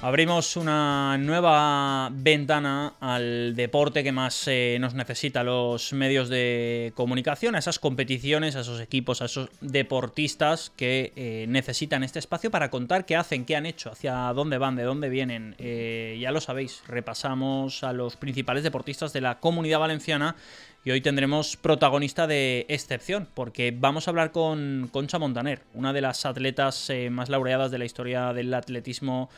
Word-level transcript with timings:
Abrimos 0.00 0.56
una 0.56 1.18
nueva 1.18 2.08
ventana 2.12 2.94
al 3.00 3.56
deporte 3.56 4.04
que 4.04 4.12
más 4.12 4.46
eh, 4.46 4.78
nos 4.80 4.94
necesita 4.94 5.42
los 5.42 5.92
medios 5.92 6.28
de 6.28 6.92
comunicación, 6.94 7.56
a 7.56 7.58
esas 7.58 7.80
competiciones, 7.80 8.54
a 8.54 8.60
esos 8.60 8.80
equipos, 8.80 9.22
a 9.22 9.24
esos 9.24 9.50
deportistas 9.60 10.70
que 10.76 11.12
eh, 11.16 11.46
necesitan 11.48 12.04
este 12.04 12.20
espacio 12.20 12.52
para 12.52 12.70
contar 12.70 13.06
qué 13.06 13.16
hacen, 13.16 13.44
qué 13.44 13.56
han 13.56 13.66
hecho, 13.66 13.90
hacia 13.90 14.14
dónde 14.34 14.58
van, 14.58 14.76
de 14.76 14.84
dónde 14.84 15.08
vienen. 15.08 15.56
Eh, 15.58 16.16
ya 16.20 16.30
lo 16.30 16.40
sabéis, 16.40 16.84
repasamos 16.86 17.82
a 17.82 17.92
los 17.92 18.16
principales 18.16 18.62
deportistas 18.62 19.12
de 19.12 19.20
la 19.20 19.40
comunidad 19.40 19.80
valenciana 19.80 20.36
y 20.84 20.92
hoy 20.92 21.00
tendremos 21.00 21.56
protagonista 21.56 22.28
de 22.28 22.66
excepción, 22.68 23.28
porque 23.34 23.74
vamos 23.76 24.06
a 24.06 24.12
hablar 24.12 24.30
con 24.30 24.88
Concha 24.92 25.18
Montaner, 25.18 25.62
una 25.74 25.92
de 25.92 26.02
las 26.02 26.24
atletas 26.24 26.88
más 27.10 27.28
laureadas 27.28 27.72
de 27.72 27.78
la 27.78 27.84
historia 27.84 28.32
del 28.32 28.54
atletismo 28.54 29.28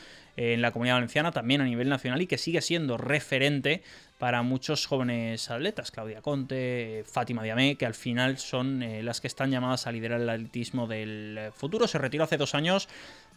en 0.41 0.63
la 0.63 0.71
comunidad 0.73 0.95
valenciana, 0.95 1.33
también 1.33 1.61
a 1.61 1.65
nivel 1.65 1.91
nacional 1.91 2.23
y 2.23 2.27
que 2.27 2.39
sigue 2.39 2.63
siendo 2.63 2.97
referente 2.97 3.83
para 4.19 4.43
muchos 4.43 4.87
jóvenes 4.87 5.51
atletas, 5.51 5.91
Claudia 5.91 6.23
Conte, 6.23 7.05
Fátima 7.07 7.43
Diamé, 7.43 7.77
que 7.77 7.85
al 7.85 7.95
final 7.95 8.39
son 8.39 8.83
eh, 8.83 9.03
las 9.03 9.21
que 9.21 9.27
están 9.27 9.51
llamadas 9.51 9.87
a 9.87 9.93
liderar 9.93 10.21
el 10.21 10.31
atletismo 10.31 10.87
del 10.87 11.51
futuro. 11.55 11.87
Se 11.87 11.99
retiró 11.99 12.25
hace 12.25 12.39
dos 12.39 12.55
años, 12.55 12.89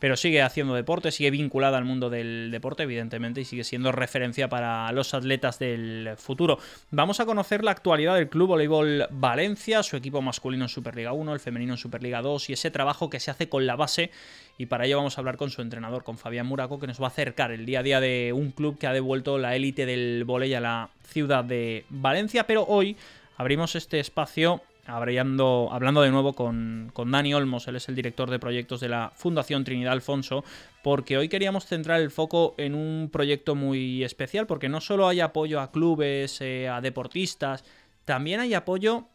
pero 0.04 0.18
sigue 0.18 0.42
haciendo 0.42 0.76
deporte, 0.76 1.14
sigue 1.14 1.32
vinculada 1.32 1.78
al 1.78 1.86
mundo 1.86 2.10
del 2.10 2.52
deporte, 2.52 2.84
evidentemente, 2.84 3.40
y 3.40 3.46
sigue 3.46 3.64
siendo 3.64 3.94
referencia 3.94 4.50
para 4.50 4.92
los 4.92 5.14
atletas 5.14 5.60
del 5.60 6.16
futuro. 6.18 6.60
Vamos 6.92 7.22
a 7.22 7.26
conocer 7.26 7.64
la 7.64 7.72
actualidad 7.72 8.16
del 8.16 8.28
Club 8.28 8.50
Voleibol 8.50 9.08
Valencia, 9.12 9.82
su 9.82 9.96
equipo 9.96 10.22
masculino 10.22 10.66
en 10.66 10.68
Superliga 10.68 11.14
1, 11.14 11.34
el 11.34 11.40
femenino 11.40 11.76
en 11.76 11.78
Superliga 11.78 12.22
2 12.22 12.50
y 12.50 12.52
ese 12.52 12.70
trabajo 12.70 13.10
que 13.10 13.22
se 13.22 13.32
hace 13.32 13.48
con 13.48 13.66
la 13.66 13.78
base 13.78 14.12
y 14.58 14.66
para 14.66 14.86
ello 14.86 14.98
vamos 14.98 15.18
a 15.18 15.22
hablar 15.22 15.38
con 15.38 15.52
su 15.52 15.62
entrenador, 15.62 16.04
con 16.04 16.18
Fabián 16.18 16.48
Muraco, 16.48 16.82
que 16.82 16.88
nos 16.88 17.02
va 17.02 17.06
a 17.06 17.08
acercar 17.08 17.54
el 17.54 17.66
día 17.66 17.80
a 17.80 17.84
día 17.84 18.02
de 18.02 18.34
un 18.34 18.52
club 18.52 18.78
que 18.78 18.88
ha 18.88 18.92
devuelto 18.92 19.38
la 19.38 19.56
élite 19.56 19.86
del 19.86 20.26
volei 20.26 20.54
a 20.54 20.60
la 20.60 20.90
ciudad 21.08 21.46
de 21.46 21.86
Valencia, 21.88 22.46
pero 22.46 22.66
hoy 22.68 22.98
abrimos 23.38 23.78
este 23.78 24.02
espacio 24.02 24.64
hablando, 24.86 25.70
hablando 25.72 26.02
de 26.02 26.12
nuevo 26.12 26.34
con, 26.34 26.92
con, 26.94 27.12
Dani 27.12 27.34
Olmos, 27.34 27.68
él 27.68 27.76
es 27.76 27.88
el 27.90 27.96
director 27.96 28.30
de 28.30 28.40
proyectos 28.40 28.80
de 28.82 28.90
la 28.90 29.12
Fundación 29.16 29.64
Trinidad 29.64 29.94
Alfonso, 29.94 30.44
porque 30.84 31.18
hoy 31.18 31.30
queríamos 31.30 31.66
centrar 31.66 32.02
el 32.02 32.12
foco 32.12 32.56
en 32.58 32.76
un 32.76 33.10
proyecto 33.12 33.56
muy 33.56 34.04
especial, 34.04 34.48
porque 34.48 34.70
no 34.70 34.82
solo 34.82 35.08
hay 35.08 35.22
apoyo 35.22 35.62
a 35.62 35.72
clubes, 35.72 36.42
eh, 36.42 36.68
a 36.68 36.82
deportistas, 36.82 37.64
también 38.06 38.40
hay 38.40 38.54
apoyo, 38.54 39.06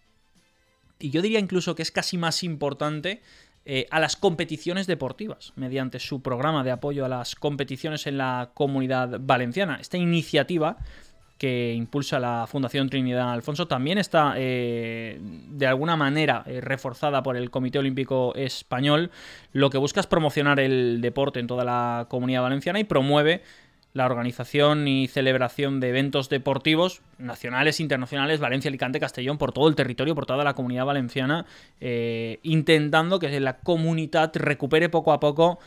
y 0.98 1.11
yo 1.11 1.22
diría 1.22 1.39
incluso 1.39 1.74
que 1.74 1.83
es 1.83 1.91
casi 1.91 2.16
más 2.16 2.42
importante, 2.42 3.22
eh, 3.70 3.86
a 3.91 4.00
las 4.00 4.16
competiciones 4.16 4.86
deportivas 4.86 5.52
mediante 5.55 5.98
su 5.98 6.22
programa 6.22 6.64
de 6.64 6.70
apoyo 6.70 7.05
a 7.05 7.08
las 7.08 7.34
competiciones 7.34 8.06
en 8.06 8.16
la 8.16 8.52
comunidad 8.55 9.20
valenciana. 9.20 9.77
Esta 9.78 9.98
iniciativa 9.98 10.78
que 11.39 11.72
impulsa 11.72 12.19
la 12.19 12.47
Fundación 12.48 12.91
Trinidad 12.91 13.33
Alfonso 13.33 13.69
también 13.69 13.97
está 13.97 14.34
eh, 14.36 15.19
de 15.20 15.67
alguna 15.67 15.97
manera 15.97 16.42
eh, 16.47 16.61
reforzada 16.61 17.22
por 17.22 17.36
el 17.36 17.50
Comité 17.50 17.78
Olímpico 17.78 18.34
Español. 18.34 19.11
Lo 19.53 19.70
que 19.70 19.78
busca 19.78 20.00
es 20.00 20.06
promocionar 20.06 20.58
el 20.61 21.00
deporte 21.00 21.41
en 21.41 21.47
toda 21.47 21.64
la 21.64 22.06
comunidad 22.11 22.42
valenciana 22.42 22.80
y 22.80 22.84
promueve 22.84 23.42
la 23.95 24.06
organización 24.06 24.86
y 24.86 25.08
celebración 25.08 25.80
de 25.80 25.89
eventos 25.89 26.28
deportivos 26.28 27.03
nacionales, 27.19 27.80
internacionales, 27.80 28.39
Valencia, 28.39 28.69
Alicante, 28.69 29.00
Castellón, 29.00 29.39
por 29.39 29.52
todo 29.52 29.69
el 29.69 29.75
territorio, 29.75 30.14
por 30.14 30.27
toda 30.27 30.45
la 30.45 30.55
comunidad 30.55 30.84
valenciana, 30.84 31.47
eh, 31.80 32.39
intentando 32.42 33.19
que 33.19 33.41
la 33.41 33.58
comunidad 33.58 34.30
recupere 34.35 34.89
poco 34.89 35.12
a 35.12 35.20
poco 35.20 35.58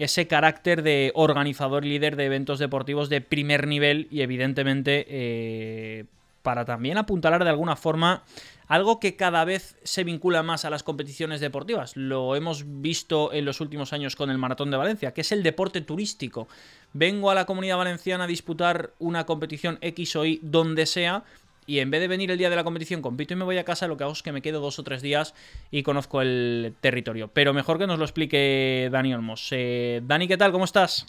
ese 0.00 0.26
carácter 0.26 0.82
de 0.82 1.12
organizador 1.14 1.84
líder 1.84 2.16
de 2.16 2.24
eventos 2.24 2.58
deportivos 2.58 3.10
de 3.10 3.20
primer 3.20 3.66
nivel 3.66 4.08
y 4.10 4.22
evidentemente 4.22 5.06
eh, 5.08 6.04
para 6.42 6.64
también 6.64 6.96
apuntalar 6.96 7.44
de 7.44 7.50
alguna 7.50 7.76
forma 7.76 8.22
algo 8.66 8.98
que 8.98 9.16
cada 9.16 9.44
vez 9.44 9.76
se 9.82 10.04
vincula 10.04 10.42
más 10.42 10.64
a 10.64 10.70
las 10.70 10.82
competiciones 10.82 11.40
deportivas. 11.40 11.96
Lo 11.96 12.34
hemos 12.36 12.80
visto 12.80 13.32
en 13.32 13.44
los 13.44 13.60
últimos 13.60 13.92
años 13.92 14.16
con 14.16 14.30
el 14.30 14.38
Maratón 14.38 14.70
de 14.70 14.76
Valencia, 14.76 15.12
que 15.12 15.20
es 15.20 15.32
el 15.32 15.42
deporte 15.42 15.80
turístico. 15.80 16.48
Vengo 16.92 17.30
a 17.30 17.34
la 17.34 17.46
comunidad 17.46 17.76
valenciana 17.76 18.24
a 18.24 18.28
disputar 18.28 18.92
una 19.00 19.26
competición 19.26 19.78
X 19.80 20.16
o 20.16 20.24
Y 20.24 20.40
donde 20.42 20.86
sea, 20.86 21.24
y 21.70 21.78
en 21.78 21.90
vez 21.90 22.00
de 22.00 22.08
venir 22.08 22.32
el 22.32 22.36
día 22.36 22.50
de 22.50 22.56
la 22.56 22.64
competición, 22.64 23.00
compito 23.00 23.32
y 23.32 23.36
me 23.36 23.44
voy 23.44 23.56
a 23.56 23.64
casa, 23.64 23.86
lo 23.86 23.96
que 23.96 24.02
hago 24.02 24.12
es 24.12 24.24
que 24.24 24.32
me 24.32 24.42
quedo 24.42 24.60
dos 24.60 24.80
o 24.80 24.82
tres 24.82 25.02
días 25.02 25.34
y 25.70 25.84
conozco 25.84 26.20
el 26.20 26.74
territorio. 26.80 27.28
Pero 27.28 27.54
mejor 27.54 27.78
que 27.78 27.86
nos 27.86 28.00
lo 28.00 28.04
explique 28.04 28.88
Dani 28.90 29.14
Olmos. 29.14 29.46
Eh, 29.52 30.00
Dani, 30.02 30.26
¿qué 30.26 30.36
tal? 30.36 30.50
¿Cómo 30.50 30.64
estás? 30.64 31.06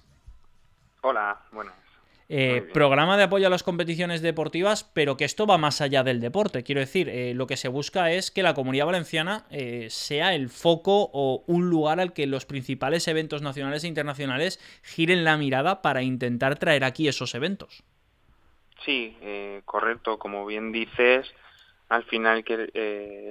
Hola, 1.01 1.41
bueno, 1.51 1.71
eh, 2.33 2.65
programa 2.71 3.17
de 3.17 3.23
apoyo 3.23 3.47
a 3.47 3.49
las 3.49 3.61
competiciones 3.61 4.21
deportivas, 4.21 4.85
pero 4.85 5.17
que 5.17 5.25
esto 5.25 5.45
va 5.45 5.57
más 5.57 5.81
allá 5.81 6.01
del 6.01 6.21
deporte. 6.21 6.63
Quiero 6.63 6.79
decir, 6.79 7.09
eh, 7.09 7.33
lo 7.33 7.45
que 7.45 7.57
se 7.57 7.67
busca 7.67 8.09
es 8.09 8.31
que 8.31 8.41
la 8.41 8.53
comunidad 8.53 8.85
valenciana 8.85 9.45
eh, 9.49 9.87
sea 9.89 10.33
el 10.33 10.47
foco 10.47 11.09
o 11.11 11.43
un 11.47 11.69
lugar 11.69 11.99
al 11.99 12.13
que 12.13 12.27
los 12.27 12.45
principales 12.45 13.09
eventos 13.09 13.41
nacionales 13.41 13.83
e 13.83 13.89
internacionales 13.89 14.61
giren 14.81 15.25
la 15.25 15.35
mirada 15.35 15.81
para 15.81 16.03
intentar 16.03 16.57
traer 16.57 16.85
aquí 16.85 17.09
esos 17.09 17.35
eventos. 17.35 17.83
Sí, 18.85 19.17
correcto. 19.65 20.17
Como 20.17 20.45
bien 20.45 20.71
dices, 20.71 21.31
al 21.89 22.03
final 22.05 22.43
que 22.43 22.71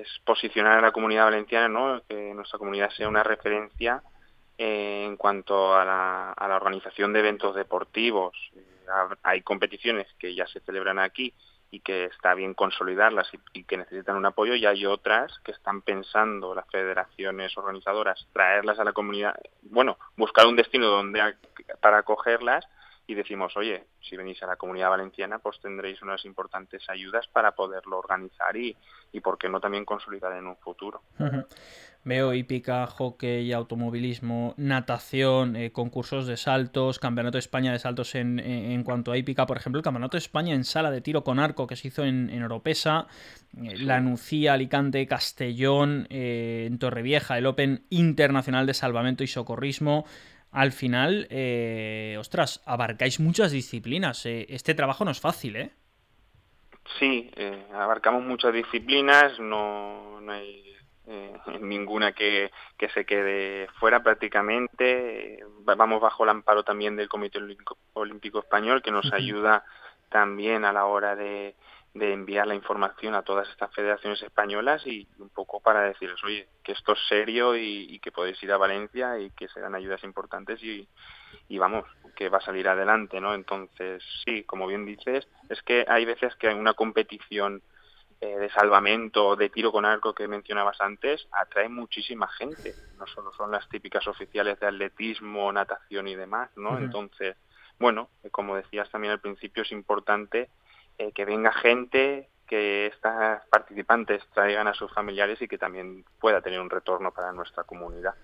es 0.03 0.09
posicionar 0.25 0.79
a 0.79 0.83
la 0.83 0.93
comunidad 0.93 1.25
valenciana, 1.25 1.69
¿no? 1.69 2.03
que 2.09 2.35
nuestra 2.35 2.59
comunidad 2.59 2.91
sea 2.91 3.09
una 3.09 3.23
referencia 3.23 4.03
en 4.59 5.17
cuanto 5.17 5.75
a 5.75 5.85
la, 5.85 6.33
a 6.33 6.49
la 6.49 6.57
organización 6.57 7.13
de 7.13 7.21
eventos 7.21 7.57
deportivos 7.57 8.37
hay 9.23 9.43
competiciones 9.43 10.07
que 10.19 10.35
ya 10.35 10.47
se 10.47 10.61
celebran 10.61 10.99
aquí 10.99 11.35
y 11.71 11.81
que 11.81 12.07
está 12.07 12.35
bien 12.35 12.55
consolidarlas 12.55 13.29
y, 13.53 13.65
que 13.65 13.77
necesitan 13.77 14.17
un 14.17 14.27
apoyo 14.27 14.55
y 14.55 14.67
hay 14.67 14.87
otras 14.87 15.39
que 15.45 15.53
están 15.53 15.83
pensando 15.83 16.55
las 16.55 16.67
federaciones 16.69 17.57
organizadoras 17.57 18.27
traerlas 18.33 18.79
a 18.81 18.85
la 18.85 18.93
comunidad, 18.93 19.37
bueno, 19.63 19.97
buscar 20.17 20.47
un 20.47 20.57
destino 20.57 20.87
donde 20.87 21.37
para 21.81 21.99
acogerlas 21.99 22.67
y 23.11 23.15
decimos, 23.15 23.57
oye, 23.57 23.87
si 24.01 24.17
venís 24.17 24.41
a 24.45 24.47
la 24.47 24.55
comunidad 24.55 24.91
valenciana, 24.91 25.41
pues 25.41 25.59
tendréis 25.61 26.01
unas 26.01 26.25
importantes 26.25 26.89
ayudas 26.89 27.27
para 27.27 27.57
poderlo 27.57 27.99
organizar 27.99 28.57
y, 28.57 28.77
y 29.11 29.21
por 29.21 29.37
qué 29.37 29.49
no 29.49 29.59
también 29.61 29.85
consolidar 29.85 30.33
en 30.35 30.47
un 30.47 30.57
futuro. 30.57 31.03
Veo 32.05 32.33
hípica, 32.33 32.87
hockey, 32.87 33.53
automovilismo, 33.53 34.55
natación, 34.57 35.57
eh, 35.57 35.73
concursos 35.73 36.29
de 36.29 36.37
saltos, 36.37 37.01
Campeonato 37.01 37.35
de 37.35 37.41
España 37.41 37.73
de 37.73 37.81
saltos 37.81 38.15
en, 38.15 38.39
en, 38.39 38.85
cuanto 38.85 39.11
a 39.11 39.19
hípica, 39.19 39.45
por 39.45 39.57
ejemplo, 39.57 39.81
el 39.81 39.85
Campeonato 39.85 40.17
de 40.17 40.23
España 40.23 40.55
en 40.55 40.63
sala 40.63 40.93
de 40.93 41.01
tiro 41.01 41.25
con 41.25 41.41
arco 41.41 41.67
que 41.67 41.75
se 41.75 41.89
hizo 41.89 42.05
en, 42.05 42.31
en 42.31 42.45
Oropesa, 42.45 43.09
eh, 43.61 43.77
la 43.77 43.99
Nucía, 43.99 44.53
Alicante, 44.53 45.05
Castellón, 45.09 46.07
eh, 46.11 46.67
en 46.69 46.79
Torrevieja, 46.79 47.37
el 47.37 47.47
Open 47.47 47.85
Internacional 47.91 48.67
de 48.67 48.75
Salvamento 48.75 49.25
y 49.25 49.27
Socorrismo 49.27 50.07
al 50.53 50.73
final, 50.73 51.27
eh, 51.31 52.17
ostras, 52.19 52.63
abarcáis 52.67 53.21
muchas 53.21 53.53
disciplinas. 53.53 54.27
Eh, 54.27 54.47
este 54.49 54.75
trabajo 54.75 55.05
no 55.05 55.11
es 55.11 55.21
fácil, 55.21 55.57
¿eh? 55.57 55.71
Sí, 56.99 57.31
eh, 57.37 57.67
abarcamos 57.73 58.23
muchas 58.25 58.53
disciplinas, 58.53 59.39
no, 59.39 60.21
no 60.21 60.33
hay 60.33 60.77
eh, 61.07 61.33
ninguna 61.61 62.13
que, 62.13 62.51
que, 62.77 62.89
se 62.89 63.05
quede 63.05 63.69
fuera 63.79 64.03
prácticamente. 64.03 65.45
Vamos 65.65 66.01
bajo 66.01 66.25
el 66.25 66.31
amparo 66.31 66.65
también 66.65 66.97
del 66.97 67.09
Comité 67.09 67.39
Olímpico, 67.39 67.79
Olímpico 67.93 68.41
Español, 68.41 68.83
que 68.83 68.91
nos 68.91 69.13
ayuda 69.13 69.65
también 70.09 70.65
a 70.65 70.73
la 70.73 70.87
hora 70.87 71.15
de, 71.15 71.55
de 71.95 72.13
enviar 72.13 72.47
la 72.47 72.55
información 72.55 73.15
a 73.15 73.23
todas 73.23 73.49
estas 73.49 73.75
federaciones 73.75 74.23
españolas 74.23 74.87
y 74.87 75.09
un 75.19 75.29
poco 75.29 75.61
para 75.61 75.83
decirles, 75.83 76.23
oye, 76.25 76.49
que 76.63 76.73
esto 76.73 76.93
es 76.93 76.99
serio 77.09 77.57
y, 77.57 77.99
que 77.99 78.13
podéis 78.13 78.41
ir 78.43 78.53
a 78.53 78.57
Valencia 78.57 79.19
y 79.19 79.31
que 79.31 79.49
serán 79.49 79.75
ayudas 79.75 80.05
importantes 80.05 80.63
y, 80.63 80.87
y, 81.49 81.59
vamos, 81.59 81.85
que 82.15 82.29
va 82.29 82.39
a 82.39 82.43
salir 82.43 82.69
adelante, 82.69 83.21
¿no? 83.21 83.35
Entonces, 83.35 84.03
sí, 84.25 84.45
como 84.45 84.69
bien 84.69 84.87
dices, 84.87 85.27
es 85.49 85.61
que 85.63 85.85
hay 85.89 86.05
veces 86.05 86.35
que 86.37 86.49
hay 86.49 86.55
una 86.55 86.75
competición 86.75 87.61
eh, 88.21 88.37
de 88.39 88.51
salvamento, 88.51 89.35
de 89.35 89.49
tiro 89.49 89.73
con 89.73 89.87
arco 89.87 90.15
que 90.15 90.29
mencionabas 90.29 90.79
antes, 90.83 91.27
atrae 91.33 91.71
muchísima 91.71 92.29
gente. 92.29 92.75
No 92.99 93.07
solo 93.07 93.33
son 93.33 93.51
las 93.51 93.67
típicas 93.71 94.07
oficiales 94.07 94.61
de 94.61 94.67
atletismo, 94.67 95.51
natación 95.51 96.07
y 96.07 96.15
demás, 96.15 96.51
¿no? 96.55 96.79
Entonces, 96.79 97.37
bueno, 97.79 98.11
como 98.31 98.57
decías 98.57 98.91
también 98.91 99.13
al 99.13 99.21
principio, 99.21 99.63
es 99.63 99.73
importante 99.73 100.51
eh, 101.01 101.13
que 101.13 101.25
venga 101.25 101.51
gente, 101.51 102.29
que 102.47 102.87
estas 102.89 103.47
participantes 103.47 104.23
traigan 104.35 104.69
a 104.69 104.75
sus 104.75 104.93
familiares 104.93 105.41
y 105.41 105.49
que 105.49 105.57
también 105.57 106.05
pueda 106.21 106.43
tener 106.43 106.61
un 106.61 106.69
retorno 106.69 107.11
para 107.11 107.33
nuestra 107.33 107.65
comunidad. 107.65 108.15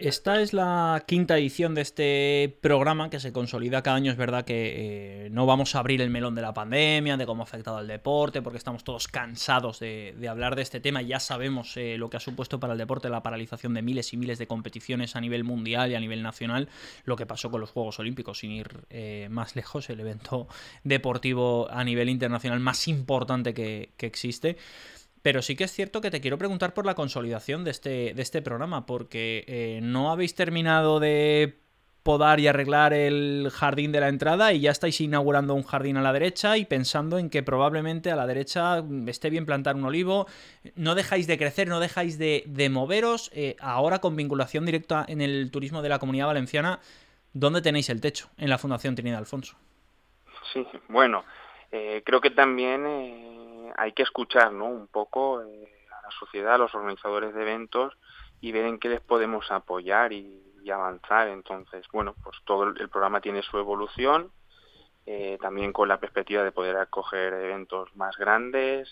Esta 0.00 0.40
es 0.40 0.54
la 0.54 1.04
quinta 1.06 1.36
edición 1.36 1.74
de 1.74 1.82
este 1.82 2.56
programa 2.62 3.10
que 3.10 3.20
se 3.20 3.34
consolida 3.34 3.82
cada 3.82 3.96
año. 3.96 4.10
Es 4.10 4.16
verdad 4.16 4.46
que 4.46 5.26
eh, 5.26 5.30
no 5.30 5.44
vamos 5.44 5.74
a 5.74 5.80
abrir 5.80 6.00
el 6.00 6.08
melón 6.08 6.34
de 6.34 6.40
la 6.40 6.54
pandemia, 6.54 7.18
de 7.18 7.26
cómo 7.26 7.42
ha 7.42 7.44
afectado 7.44 7.76
al 7.76 7.86
deporte, 7.86 8.40
porque 8.40 8.56
estamos 8.56 8.82
todos 8.82 9.08
cansados 9.08 9.78
de, 9.78 10.16
hablar 10.26 10.56
de 10.56 10.62
este 10.62 10.80
tema. 10.80 11.02
Ya 11.02 11.20
sabemos 11.20 11.76
eh, 11.76 11.98
lo 11.98 12.08
que 12.08 12.16
ha 12.16 12.20
supuesto 12.20 12.58
para 12.58 12.72
el 12.72 12.78
deporte 12.78 13.10
la 13.10 13.22
paralización 13.22 13.74
de 13.74 13.82
miles 13.82 14.14
y 14.14 14.16
miles 14.16 14.38
de 14.38 14.46
competiciones 14.46 15.16
a 15.16 15.20
nivel 15.20 15.44
mundial 15.44 15.90
y 15.90 15.96
a 15.96 16.00
nivel 16.00 16.22
nacional, 16.22 16.70
lo 17.04 17.16
que 17.16 17.26
pasó 17.26 17.50
con 17.50 17.60
los 17.60 17.68
Juegos 17.68 17.98
Olímpicos, 17.98 18.38
sin 18.38 18.52
ir 18.52 18.86
eh, 18.88 19.28
más 19.30 19.54
lejos, 19.54 19.90
el 19.90 20.00
evento 20.00 20.48
deportivo 20.82 21.70
a 21.70 21.84
nivel 21.84 22.08
internacional 22.08 22.58
más 22.58 22.88
importante 22.88 23.52
que, 23.52 23.90
que 23.98 24.06
existe. 24.06 24.56
Pero 25.22 25.42
sí 25.42 25.56
que 25.56 25.64
es 25.64 25.72
cierto 25.72 26.00
que 26.00 26.10
te 26.10 26.20
quiero 26.20 26.38
preguntar 26.38 26.72
por 26.72 26.86
la 26.86 26.94
consolidación 26.94 27.64
de 27.64 27.70
este, 27.70 28.14
de 28.14 28.22
este 28.22 28.42
programa, 28.42 28.86
porque 28.86 29.44
eh, 29.46 29.80
no 29.82 30.10
habéis 30.10 30.34
terminado 30.34 30.98
de 30.98 31.58
podar 32.02 32.40
y 32.40 32.48
arreglar 32.48 32.94
el 32.94 33.50
jardín 33.52 33.92
de 33.92 34.00
la 34.00 34.08
entrada 34.08 34.52
y 34.52 34.60
ya 34.60 34.70
estáis 34.70 35.00
inaugurando 35.00 35.54
un 35.54 35.62
jardín 35.62 35.98
a 35.98 36.02
la 36.02 36.12
derecha 36.12 36.56
y 36.56 36.64
pensando 36.64 37.18
en 37.18 37.28
que 37.28 37.42
probablemente 37.42 38.10
a 38.10 38.16
la 38.16 38.26
derecha 38.26 38.82
esté 39.06 39.28
bien 39.28 39.44
plantar 39.44 39.76
un 39.76 39.84
olivo. 39.84 40.26
No 40.76 40.94
dejáis 40.94 41.26
de 41.26 41.36
crecer, 41.36 41.68
no 41.68 41.78
dejáis 41.78 42.18
de, 42.18 42.68
moveros. 42.70 43.30
Eh, 43.34 43.56
ahora 43.60 43.98
con 43.98 44.16
vinculación 44.16 44.64
directa 44.64 45.04
en 45.06 45.20
el 45.20 45.50
turismo 45.50 45.82
de 45.82 45.90
la 45.90 45.98
comunidad 45.98 46.26
valenciana, 46.26 46.80
¿dónde 47.34 47.60
tenéis 47.60 47.90
el 47.90 48.00
techo? 48.00 48.30
En 48.38 48.48
la 48.48 48.58
Fundación 48.58 48.94
Trinidad 48.94 49.18
Alfonso. 49.18 49.56
Sí, 50.52 50.66
bueno, 50.88 51.24
eh, 51.70 52.02
creo 52.04 52.20
que 52.20 52.30
también 52.30 52.86
hay 53.76 53.92
que 53.92 54.02
escuchar 54.02 54.52
¿no? 54.52 54.66
un 54.66 54.86
poco 54.86 55.42
eh, 55.42 55.72
a 55.90 56.02
la 56.02 56.10
sociedad, 56.10 56.54
a 56.54 56.58
los 56.58 56.74
organizadores 56.74 57.34
de 57.34 57.42
eventos 57.42 57.96
y 58.40 58.52
ver 58.52 58.64
en 58.64 58.78
qué 58.78 58.88
les 58.88 59.00
podemos 59.00 59.50
apoyar 59.50 60.12
y, 60.12 60.46
avanzar. 60.70 61.26
Entonces, 61.28 61.84
bueno, 61.92 62.14
pues 62.22 62.36
todo 62.44 62.64
el, 62.64 62.88
programa 62.88 63.20
tiene 63.20 63.42
su 63.42 63.58
evolución, 63.58 64.30
eh, 65.04 65.36
también 65.40 65.72
con 65.72 65.88
la 65.88 65.98
perspectiva 65.98 66.44
de 66.44 66.52
poder 66.52 66.76
acoger 66.76 67.32
eventos 67.32 67.94
más 67.96 68.16
grandes, 68.16 68.88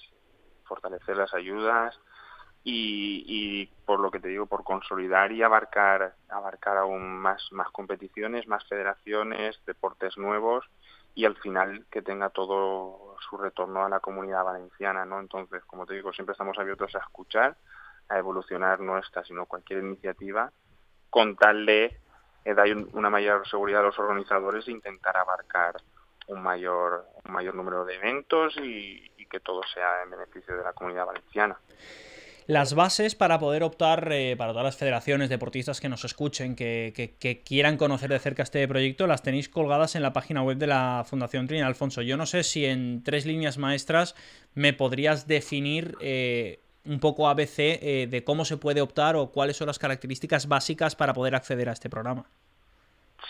fortalecer 0.65 1.17
las 1.17 1.33
ayudas 1.35 2.01
y, 2.65 3.23
y, 3.29 3.67
por 3.85 4.01
lo 4.01 4.11
que 4.11 4.19
te 4.19 4.27
digo, 4.27 4.47
por 4.47 4.65
consolidar 4.65 5.31
y 5.31 5.43
abarcar, 5.43 6.17
abarcar 6.29 6.79
aún 6.79 7.17
más, 7.19 7.47
más 7.53 7.71
competiciones, 7.71 8.49
más 8.49 8.67
federaciones, 8.67 9.61
deportes 9.65 10.19
nuevos 10.19 10.69
y 11.15 11.25
al 11.25 11.37
final 11.37 11.87
que 11.91 12.03
tenga 12.03 12.31
todo 12.31 13.17
su 13.29 13.37
retorno 13.37 13.85
a 13.85 13.89
la 13.89 14.01
comunidad 14.01 14.45
valenciana, 14.45 15.05
¿no? 15.05 15.21
Entonces, 15.21 15.65
como 15.65 15.87
te 15.87 15.95
digo, 15.95 16.13
siempre 16.13 16.33
estamos 16.33 16.59
abiertos 16.59 16.95
a 16.95 16.99
escuchar, 16.99 17.57
a 18.09 18.19
evolucionar 18.19 18.81
nuestra, 18.81 19.25
sino 19.25 19.47
cualquier 19.47 19.83
iniciativa, 19.83 20.51
con 21.11 21.37
tal 21.37 21.67
de 21.67 22.01
eh, 22.45 22.55
dar 22.55 22.69
una 22.93 23.11
mayor 23.11 23.49
seguridad 23.49 23.81
a 23.81 23.87
los 23.87 23.99
organizadores 23.99 24.67
e 24.69 24.73
intentar 24.73 25.17
abarcar 25.17 25.77
un 26.29 26.43
mayor, 26.43 27.07
un 27.25 27.33
mayor 27.33 27.55
número 27.55 27.85
de 27.85 27.97
eventos 27.97 28.57
y 28.59 29.09
que 29.29 29.41
todo 29.41 29.63
sea 29.75 30.03
en 30.03 30.11
beneficio 30.11 30.57
de 30.57 30.65
la 30.65 30.73
comunidad 30.73 31.07
valenciana. 31.07 31.59
Las 32.49 32.73
bases 32.73 33.15
para 33.15 33.39
poder 33.39 33.63
optar 33.63 34.11
eh, 34.11 34.35
para 34.35 34.53
todas 34.53 34.65
las 34.65 34.77
federaciones, 34.79 35.29
deportistas 35.29 35.83
que 35.83 35.91
nos 35.91 36.07
escuchen, 36.07 36.57
que, 36.57 37.43
quieran 37.45 37.77
conocer 37.77 38.09
de 38.09 38.19
cerca 38.19 38.43
este 38.43 38.67
proyecto, 38.67 39.07
las 39.07 39.23
tenéis 39.23 39.51
colgadas 39.51 39.97
en 39.97 40.03
la 40.03 40.15
página 40.15 40.43
web 40.43 40.57
de 40.57 40.67
la 40.67 41.05
Fundación 41.07 41.47
Trinidad 41.47 41.69
Alfonso. 41.69 42.01
Yo 42.01 42.17
no 42.17 42.25
sé 42.25 42.45
si 42.45 42.65
en 42.65 43.03
tres 43.05 43.27
líneas 43.27 43.59
maestras 43.59 44.15
me 44.55 44.73
podrías 44.73 45.27
definir 45.27 45.95
eh, 46.01 46.61
un 46.87 47.01
poco 47.01 47.29
ABC 47.29 47.59
eh, 47.59 48.09
de 48.11 48.25
cómo 48.25 48.47
se 48.47 48.57
puede 48.57 48.81
optar 48.81 49.15
o 49.17 49.31
cuáles 49.31 49.59
son 49.59 49.67
las 49.67 49.79
características 49.79 50.49
básicas 50.49 50.97
para 50.97 51.13
poder 51.13 51.35
acceder 51.35 51.69
a 51.69 51.73
este 51.73 51.91
programa. 51.91 52.31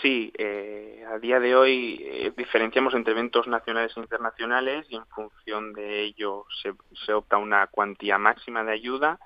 Sí, 0.02 0.32
eh, 0.36 1.04
a 1.10 1.18
día 1.18 1.40
de 1.40 1.56
hoy 1.56 1.98
eh, 2.04 2.32
diferenciamos 2.36 2.94
entre 2.94 3.14
eventos 3.14 3.48
nacionales 3.48 3.96
e 3.96 4.00
internacionales 4.00 4.86
y 4.90 4.96
en 4.96 5.06
función 5.06 5.72
de 5.72 6.02
ello 6.02 6.44
se, 6.62 6.74
se 7.04 7.14
opta 7.14 7.38
una 7.38 7.66
cuantía 7.68 8.18
máxima 8.18 8.62
de 8.62 8.72
ayuda. 8.72 9.18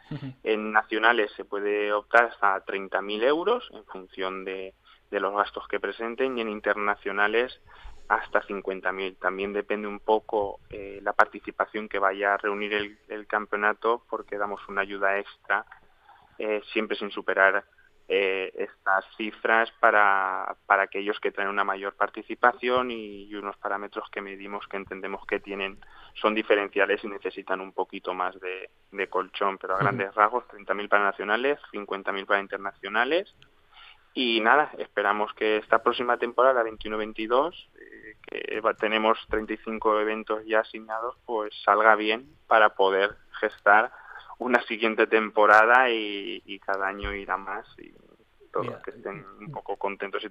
En 0.45 0.73
nacionales 0.73 1.33
se 1.37 1.45
puede 1.45 1.93
optar 1.93 2.27
hasta 2.27 2.65
30.000 2.65 3.25
euros 3.25 3.69
en 3.73 3.85
función 3.87 4.45
de, 4.45 4.75
de, 5.11 5.21
los 5.21 5.35
gastos 5.35 5.67
que 5.69 5.81
presenten 5.81 6.39
y 6.39 6.41
en 6.41 6.49
internacionales 6.49 7.61
hasta 8.09 8.41
50.000. 8.43 9.19
También 9.19 9.53
depende 9.53 9.89
un 9.89 10.01
poco 10.01 10.61
eh, 10.71 11.01
la 11.03 11.13
participación 11.13 11.89
que 11.89 11.99
vaya 11.99 12.35
a 12.35 12.39
reunir 12.39 12.73
el, 12.73 12.99
el 13.09 13.27
campeonato 13.27 14.05
porque 14.09 14.39
damos 14.39 14.61
una 14.69 14.83
ayuda 14.83 15.19
extra 15.19 15.67
siempre 16.73 16.97
sin 16.97 17.13
superar 17.13 17.65
eh, 18.15 18.53
estas 18.59 19.07
cifras 19.17 19.73
para, 19.81 20.55
para 20.67 20.83
aquellos 20.83 21.19
que 21.19 21.31
tienen 21.31 21.51
una 21.51 21.65
mayor 21.65 21.95
participación 21.95 22.91
y, 22.91 23.35
unos 23.35 23.57
parámetros 23.57 24.11
que 24.11 24.21
medimos 24.21 24.69
que 24.69 24.77
entendemos 24.77 25.25
que 25.25 25.41
tienen 25.41 25.79
son 26.21 26.35
diferenciales 26.35 27.03
y 27.03 27.09
necesitan 27.09 27.63
un 27.63 27.73
poquito 27.73 28.13
más 28.13 28.39
de, 28.39 29.09
colchón, 29.09 29.57
pero 29.57 29.77
a 29.77 29.79
grandes 29.79 30.15
rasgos 30.15 30.45
30.000 30.49 30.91
para 30.91 31.05
nacionales, 31.05 31.59
50.000 31.73 32.27
para 32.27 32.41
internacionales 32.41 33.35
y 34.13 34.41
nada, 34.41 34.71
esperamos 34.77 35.33
que 35.33 35.57
esta 35.57 35.83
próxima 35.83 36.19
temporada, 36.19 36.63
21-22, 36.65 37.55
eh, 37.81 38.17
que 38.27 38.63
tenemos 38.79 39.19
35 39.31 40.01
eventos 40.01 40.45
ya 40.45 40.61
asignados, 40.61 41.17
pues 41.25 41.55
salga 41.65 41.97
bien 41.97 42.29
para 42.47 42.75
poder 42.75 43.17
gestar 43.41 43.91
una 44.37 44.61
siguiente 44.65 45.07
temporada 45.07 45.89
y, 45.89 46.43
y 46.45 46.59
cada 46.59 46.89
año 46.89 47.15
irá 47.15 47.39
más 47.39 47.67
y 47.79 48.02
todos 48.53 48.83
que 48.83 48.91
estén 48.91 49.25
un 49.41 49.51
poco 49.51 49.77
contentos 49.77 50.23
y 50.23 50.29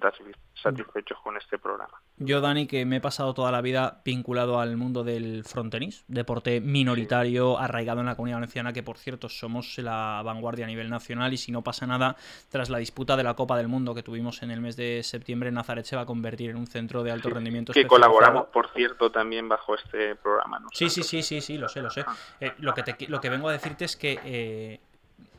satisfechos 0.54 1.18
con 1.22 1.36
este 1.36 1.58
programa. 1.58 2.00
Yo, 2.16 2.40
Dani, 2.40 2.66
que 2.66 2.84
me 2.84 2.96
he 2.96 3.00
pasado 3.00 3.34
toda 3.34 3.50
la 3.50 3.60
vida 3.60 4.00
vinculado 4.04 4.60
al 4.60 4.76
mundo 4.76 5.02
del 5.02 5.44
frontenis, 5.44 6.04
deporte 6.06 6.60
minoritario, 6.60 7.58
arraigado 7.58 8.00
en 8.00 8.06
la 8.06 8.14
comunidad 8.14 8.36
valenciana, 8.36 8.72
que 8.72 8.82
por 8.82 8.96
cierto 8.96 9.28
somos 9.28 9.76
la 9.78 10.22
vanguardia 10.24 10.64
a 10.64 10.68
nivel 10.68 10.88
nacional 10.88 11.32
y 11.32 11.36
si 11.36 11.50
no 11.50 11.62
pasa 11.62 11.86
nada, 11.86 12.16
tras 12.48 12.70
la 12.70 12.78
disputa 12.78 13.16
de 13.16 13.24
la 13.24 13.34
Copa 13.34 13.56
del 13.56 13.68
Mundo 13.68 13.94
que 13.94 14.02
tuvimos 14.02 14.42
en 14.42 14.50
el 14.50 14.60
mes 14.60 14.76
de 14.76 15.02
septiembre, 15.02 15.50
Nazaret 15.50 15.84
se 15.84 15.96
va 15.96 16.02
a 16.02 16.06
convertir 16.06 16.50
en 16.50 16.56
un 16.56 16.66
centro 16.66 17.02
de 17.02 17.10
alto 17.10 17.28
rendimiento. 17.28 17.72
Que 17.72 17.86
colaboramos, 17.86 18.46
por 18.46 18.70
cierto, 18.70 19.10
también 19.10 19.48
bajo 19.48 19.74
este 19.74 20.14
programa. 20.16 20.60
Sí, 20.72 20.88
sí, 20.88 21.02
sí, 21.02 21.22
sí, 21.22 21.40
sí, 21.40 21.58
lo 21.58 21.68
sé, 21.68 21.82
lo 21.82 21.90
sé. 21.90 22.04
Eh, 22.40 22.52
lo, 22.58 22.72
que 22.72 22.82
te, 22.82 23.08
lo 23.08 23.20
que 23.20 23.30
vengo 23.30 23.48
a 23.48 23.52
decirte 23.52 23.84
es 23.84 23.96
que... 23.96 24.18
Eh, 24.24 24.80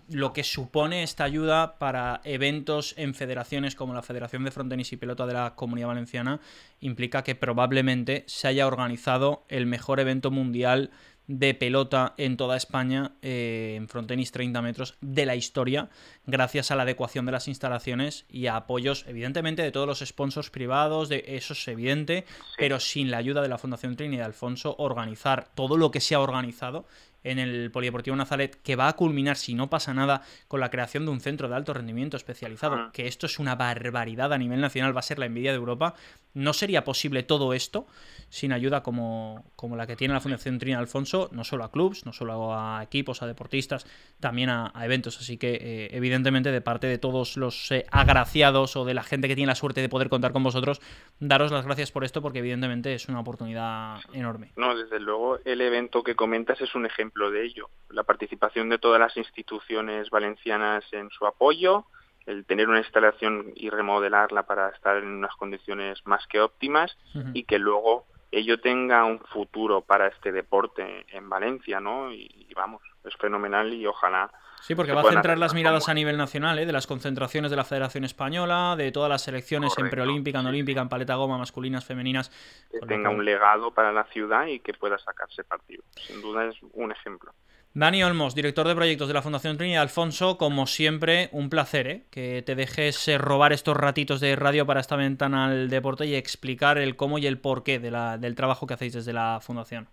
lo 0.10 0.34
que 0.34 0.44
supone 0.44 1.04
esta 1.04 1.24
ayuda 1.24 1.78
para 1.78 2.22
eventos 2.24 2.94
en 2.98 3.14
federaciones 3.14 3.76
como 3.76 3.94
la 3.94 4.02
Federación 4.02 4.44
de 4.44 4.52
Frontenis 4.52 4.92
y 4.94 4.98
Pelota 4.98 5.26
de 5.26 5.34
la 5.34 5.56
Comunidad 5.56 5.88
Valenciana 5.88 6.40
implica 6.80 7.24
que 7.24 7.36
probablemente 7.36 8.24
se 8.28 8.48
haya 8.48 8.68
organizado 8.68 9.46
el 9.50 9.66
mejor 9.66 10.00
evento 10.00 10.32
mundial 10.32 10.92
de 11.28 11.54
pelota 11.54 12.14
en 12.18 12.36
toda 12.36 12.58
España 12.58 13.14
eh, 13.22 13.76
en 13.78 13.88
frontenis 13.88 14.34
30 14.34 14.62
metros 14.62 14.98
de 15.00 15.26
la 15.26 15.38
historia 15.38 15.90
gracias 16.26 16.70
a 16.70 16.76
la 16.76 16.84
adecuación 16.84 17.26
de 17.26 17.32
las 17.32 17.48
instalaciones 17.48 18.26
y 18.30 18.48
a 18.48 18.58
apoyos 18.58 19.06
evidentemente 19.08 19.62
de 19.62 19.72
todos 19.72 19.88
los 19.88 20.00
sponsors 20.00 20.50
privados 20.50 21.08
de 21.08 21.24
eso 21.28 21.54
es 21.54 21.66
evidente 21.70 22.26
pero 22.58 22.82
sin 22.82 23.10
la 23.10 23.18
ayuda 23.18 23.42
de 23.42 23.48
la 23.48 23.58
Fundación 23.58 23.96
Trini 23.96 24.16
y 24.16 24.18
de 24.18 24.26
Alfonso 24.26 24.76
organizar 24.78 25.48
todo 25.56 25.78
lo 25.78 25.92
que 25.92 26.02
se 26.02 26.14
ha 26.14 26.20
organizado 26.20 26.86
en 27.24 27.40
el 27.40 27.72
Polideportivo 27.72 28.16
Nazaret, 28.16 28.60
que 28.62 28.76
va 28.76 28.88
a 28.88 28.94
culminar, 28.94 29.38
si 29.38 29.54
no 29.54 29.70
pasa 29.70 29.94
nada, 29.94 30.22
con 30.48 30.60
la 30.60 30.70
creación 30.70 31.06
de 31.06 31.12
un 31.12 31.20
centro 31.20 31.48
de 31.50 31.56
alto 31.56 31.74
rendimiento 31.74 32.18
especializado, 32.18 32.92
que 32.92 33.08
esto 33.08 33.26
es 33.26 33.40
una 33.40 33.56
barbaridad 33.56 34.34
a 34.34 34.38
nivel 34.38 34.62
nacional, 34.62 34.96
va 34.96 35.00
a 35.00 35.04
ser 35.04 35.20
la 35.20 35.26
envidia 35.26 35.52
de 35.52 35.58
Europa. 35.58 35.96
No 36.34 36.54
sería 36.54 36.84
posible 36.84 37.24
todo 37.24 37.54
esto 37.54 37.88
sin 38.34 38.52
ayuda 38.52 38.82
como, 38.82 39.46
como 39.56 39.76
la 39.76 39.86
que 39.86 39.96
tiene 39.96 40.16
la 40.16 40.20
Fundación 40.20 40.58
Trina 40.58 40.80
Alfonso, 40.80 41.30
no 41.32 41.44
solo 41.44 41.66
a 41.66 41.72
clubs, 41.72 42.04
no 42.08 42.14
solo 42.14 42.56
a 42.56 42.82
equipos, 42.82 43.22
a 43.22 43.28
deportistas, 43.28 43.86
también 44.20 44.50
a, 44.50 44.74
eventos. 44.82 45.20
Así 45.20 45.38
que, 45.38 45.54
eh, 45.54 45.90
evidentemente, 45.92 46.52
de 46.52 46.60
parte 46.60 46.88
de 46.88 46.98
todos 46.98 47.38
los 47.38 47.72
eh, 47.72 47.86
agraciados 47.92 48.76
o 48.76 48.86
de 48.86 48.96
la 48.96 49.04
gente 49.04 49.28
que 49.28 49.36
tiene 49.36 49.50
la 49.50 49.56
suerte 49.56 49.82
de 49.82 49.90
poder 49.90 50.10
contar 50.10 50.32
con 50.34 50.42
vosotros, 50.42 50.82
daros 51.20 51.52
las 51.52 51.64
gracias 51.64 51.92
por 51.92 52.04
esto, 52.04 52.24
porque 52.24 52.40
evidentemente 52.40 52.96
es 52.96 53.08
una 53.08 53.20
oportunidad 53.20 54.00
enorme. 54.14 54.52
No, 54.56 54.76
desde 54.76 55.00
luego, 55.00 55.38
el 55.46 55.62
evento 55.62 56.02
que 56.02 56.16
comentas 56.16 56.60
es 56.60 56.74
un 56.74 56.88
ejemplo 56.88 57.30
de 57.30 57.46
ello. 57.46 57.70
La 57.92 58.02
participación 58.02 58.68
de 58.70 58.80
todas 58.80 59.00
las 59.00 59.16
instituciones 59.16 60.10
valencianas 60.10 60.84
en 60.92 61.12
su 61.12 61.28
apoyo, 61.28 61.86
el 62.26 62.46
tener 62.46 62.70
una 62.70 62.80
instalación 62.80 63.52
y 63.56 63.70
remodelarla 63.70 64.44
para 64.44 64.70
estar 64.70 64.98
en 64.98 65.08
unas 65.08 65.36
condiciones 65.36 66.06
más 66.06 66.26
que 66.28 66.40
óptimas 66.42 66.98
y 67.34 67.44
que 67.44 67.60
luego 67.60 68.06
ello 68.34 68.60
tenga 68.60 69.06
un 69.06 69.20
futuro 69.20 69.82
para 69.82 70.08
este 70.08 70.32
deporte 70.32 71.06
en 71.10 71.30
Valencia, 71.30 71.80
¿no? 71.80 72.12
Y, 72.12 72.48
vamos, 72.56 72.82
es 73.04 73.16
fenomenal 73.18 73.74
y 73.74 73.86
ojalá. 73.86 74.32
Sí, 74.62 74.76
porque 74.76 74.94
va 74.94 75.02
a 75.02 75.12
centrar 75.12 75.38
las 75.38 75.54
miradas 75.54 75.90
a 75.90 75.94
nivel 75.94 76.18
nacional, 76.18 76.58
¿eh? 76.58 76.66
de 76.66 76.72
las 76.72 76.88
concentraciones 76.88 77.52
de 77.52 77.58
la 77.58 77.66
Federación 77.66 78.06
Española, 78.06 78.76
de 78.78 78.92
todas 78.92 79.10
las 79.10 79.22
selecciones 79.22 79.78
en 79.78 79.90
preolímpica, 79.90 80.40
en 80.40 80.48
olímpica, 80.48 80.82
en 80.82 80.90
paleta 80.90 81.16
goma, 81.16 81.38
masculinas, 81.38 81.86
femeninas. 81.86 82.30
Que 82.72 82.86
tenga 82.88 83.10
un 83.10 83.26
legado 83.26 83.72
para 83.72 83.92
la 83.92 84.06
ciudad 84.06 84.48
y 84.48 84.60
que 84.60 84.74
pueda 84.74 84.98
sacarse 84.98 85.44
partido. 85.44 85.84
Sin 85.96 86.22
duda 86.22 86.46
es 86.46 86.56
un 86.74 86.92
ejemplo. 86.92 87.34
Dani 87.76 88.04
Olmos, 88.04 88.36
director 88.36 88.68
de 88.68 88.76
proyectos 88.76 89.08
de 89.08 89.16
la 89.16 89.24
Fundación 89.24 89.58
Trinidad 89.58 89.82
Alfonso, 89.82 90.38
como 90.38 90.68
siempre, 90.68 91.30
un 91.32 91.50
placer 91.50 91.88
¿eh? 91.88 92.04
que 92.12 92.44
te 92.46 92.54
dejes 92.54 93.08
eh, 93.08 93.18
robar 93.18 93.52
estos 93.52 93.76
ratitos 93.76 94.20
de 94.20 94.36
radio 94.36 94.68
para 94.68 94.80
esta 94.80 94.96
ventana 94.96 95.46
al 95.46 95.70
deporte 95.72 96.06
y 96.06 96.14
explicar 96.14 96.78
el 96.78 96.96
cómo 96.96 97.18
y 97.18 97.26
el 97.26 97.40
porqué 97.40 97.80
de 97.80 97.90
la, 97.90 98.20
del 98.20 98.36
trabajo 98.36 98.68
que 98.68 98.76
hacéis 98.76 98.94
desde 98.94 99.12
la 99.12 99.40
Fundación. 99.42 99.88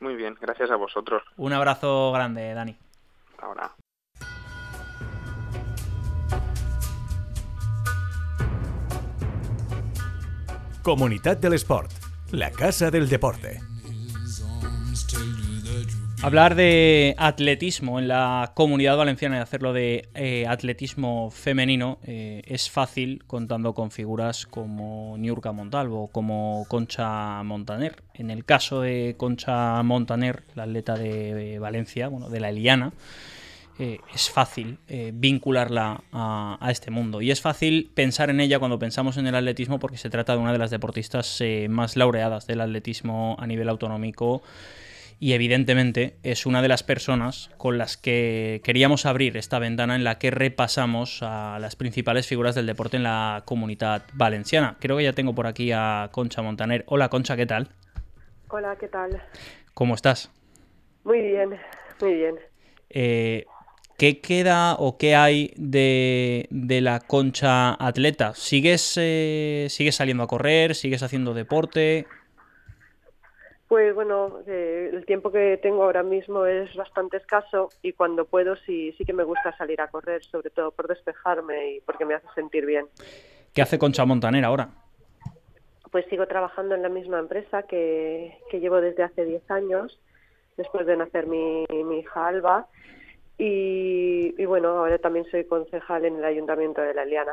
Muy 0.00 0.14
bien, 0.14 0.36
gracias 0.40 0.70
a 0.70 0.76
vosotros. 0.76 1.24
Un 1.36 1.52
abrazo 1.52 2.12
grande, 2.12 2.54
Dani. 2.54 2.76
Ahora. 3.38 3.72
Comunidad 10.84 11.36
del 11.36 11.54
Sport, 11.54 11.90
la 12.30 12.52
casa 12.52 12.92
del 12.92 13.08
deporte. 13.08 13.71
Hablar 16.22 16.54
de 16.54 17.16
atletismo 17.18 17.98
en 17.98 18.06
la 18.06 18.52
comunidad 18.54 18.96
valenciana 18.96 19.38
y 19.38 19.40
hacerlo 19.40 19.72
de 19.72 20.08
eh, 20.14 20.46
atletismo 20.46 21.32
femenino 21.32 21.98
eh, 22.04 22.42
es 22.46 22.70
fácil 22.70 23.24
contando 23.26 23.74
con 23.74 23.90
figuras 23.90 24.46
como 24.46 25.16
Niurka 25.18 25.50
Montalvo 25.50 26.04
o 26.04 26.06
como 26.06 26.64
Concha 26.68 27.42
Montaner. 27.42 28.04
En 28.14 28.30
el 28.30 28.44
caso 28.44 28.82
de 28.82 29.16
Concha 29.18 29.82
Montaner, 29.82 30.44
la 30.54 30.62
atleta 30.62 30.94
de 30.94 31.58
Valencia, 31.58 32.06
bueno, 32.06 32.28
de 32.28 32.38
la 32.38 32.50
Eliana, 32.50 32.92
eh, 33.80 33.98
es 34.14 34.30
fácil 34.30 34.78
vincularla 35.14 36.04
a, 36.12 36.56
a, 36.60 36.70
este 36.70 36.92
mundo. 36.92 37.20
Y 37.20 37.32
es 37.32 37.40
fácil 37.40 37.90
pensar 37.96 38.30
en 38.30 38.38
ella 38.38 38.60
cuando 38.60 38.78
pensamos 38.78 39.16
en 39.16 39.26
el 39.26 39.34
atletismo 39.34 39.80
porque 39.80 39.96
se 39.96 40.08
trata 40.08 40.34
de 40.34 40.38
una 40.38 40.52
de 40.52 40.58
las 40.58 40.70
deportistas 40.70 41.42
más 41.68 41.96
laureadas 41.96 42.46
del 42.46 42.60
atletismo 42.60 43.34
a 43.40 43.46
nivel 43.48 43.68
autonómico 43.68 44.44
y 45.22 45.34
evidentemente 45.34 46.16
es 46.24 46.46
una 46.46 46.62
de 46.62 46.66
las 46.66 46.82
personas 46.82 47.48
con 47.56 47.78
las 47.78 47.96
que 47.96 48.60
queríamos 48.64 49.06
abrir 49.06 49.36
esta 49.36 49.60
ventana 49.60 49.94
en 49.94 50.02
la 50.02 50.18
que 50.18 50.32
repasamos 50.32 51.22
a 51.22 51.60
las 51.60 51.76
principales 51.76 52.26
figuras 52.26 52.56
del 52.56 52.66
deporte 52.66 52.96
en 52.96 53.04
la 53.04 53.44
comunidad 53.44 54.02
valenciana. 54.14 54.76
Creo 54.80 54.96
que 54.96 55.04
ya 55.04 55.12
tengo 55.12 55.32
por 55.32 55.46
aquí 55.46 55.70
a 55.70 56.08
Concha 56.10 56.42
Montaner. 56.42 56.82
Hola 56.88 57.08
Concha, 57.08 57.36
¿qué 57.36 57.46
tal? 57.46 57.68
Hola, 58.48 58.74
¿qué 58.80 58.88
tal? 58.88 59.22
¿Cómo 59.74 59.94
estás? 59.94 60.28
Muy 61.04 61.20
bien, 61.20 61.50
muy 62.00 62.14
bien. 62.14 62.40
Eh, 62.90 63.44
¿Qué 63.98 64.20
queda 64.20 64.74
o 64.74 64.98
qué 64.98 65.14
hay 65.14 65.54
de, 65.56 66.48
la 66.50 66.98
concha 66.98 67.74
atleta? 67.74 68.34
¿Sigues, 68.34 68.98
eh, 69.00 69.68
¿Sigues 69.70 69.94
saliendo 69.94 70.24
a 70.24 70.26
correr? 70.26 70.74
¿Sigues 70.74 71.04
haciendo 71.04 71.32
deporte? 71.32 72.08
Pues 73.72 73.94
bueno, 73.94 74.40
eh, 74.46 74.90
el 74.92 75.06
tiempo 75.06 75.32
que 75.32 75.56
tengo 75.56 75.84
ahora 75.84 76.02
mismo 76.02 76.44
es 76.44 76.74
bastante 76.74 77.16
escaso 77.16 77.70
y 77.80 77.94
cuando 77.94 78.26
puedo 78.26 78.54
sí, 78.54 78.92
sí 78.98 79.04
que 79.06 79.14
me 79.14 79.24
gusta 79.24 79.56
salir 79.56 79.80
a 79.80 79.88
correr, 79.88 80.22
sobre 80.24 80.50
todo 80.50 80.72
por 80.72 80.88
despejarme 80.88 81.76
y 81.76 81.80
porque 81.80 82.04
me 82.04 82.12
hace 82.12 82.26
sentir 82.34 82.66
bien. 82.66 82.84
¿Qué 83.54 83.62
hace 83.62 83.78
Concha 83.78 84.04
Montaner 84.04 84.44
ahora? 84.44 84.68
Pues 85.90 86.04
sigo 86.10 86.26
trabajando 86.26 86.74
en 86.74 86.82
la 86.82 86.90
misma 86.90 87.18
empresa 87.18 87.62
que, 87.62 88.36
llevo 88.52 88.82
desde 88.82 89.04
hace 89.04 89.24
10 89.24 89.50
años, 89.50 89.98
después 90.58 90.84
de 90.84 90.98
nacer 90.98 91.26
mi, 91.26 91.64
hija 91.98 92.26
Alba. 92.26 92.66
Y, 93.38 94.34
y 94.36 94.44
bueno, 94.44 94.68
ahora 94.80 94.98
también 94.98 95.24
soy 95.30 95.46
concejal 95.46 96.04
en 96.04 96.16
el 96.16 96.24
Ayuntamiento 96.26 96.82
de 96.82 96.92
La 96.92 97.06
Liana. 97.06 97.32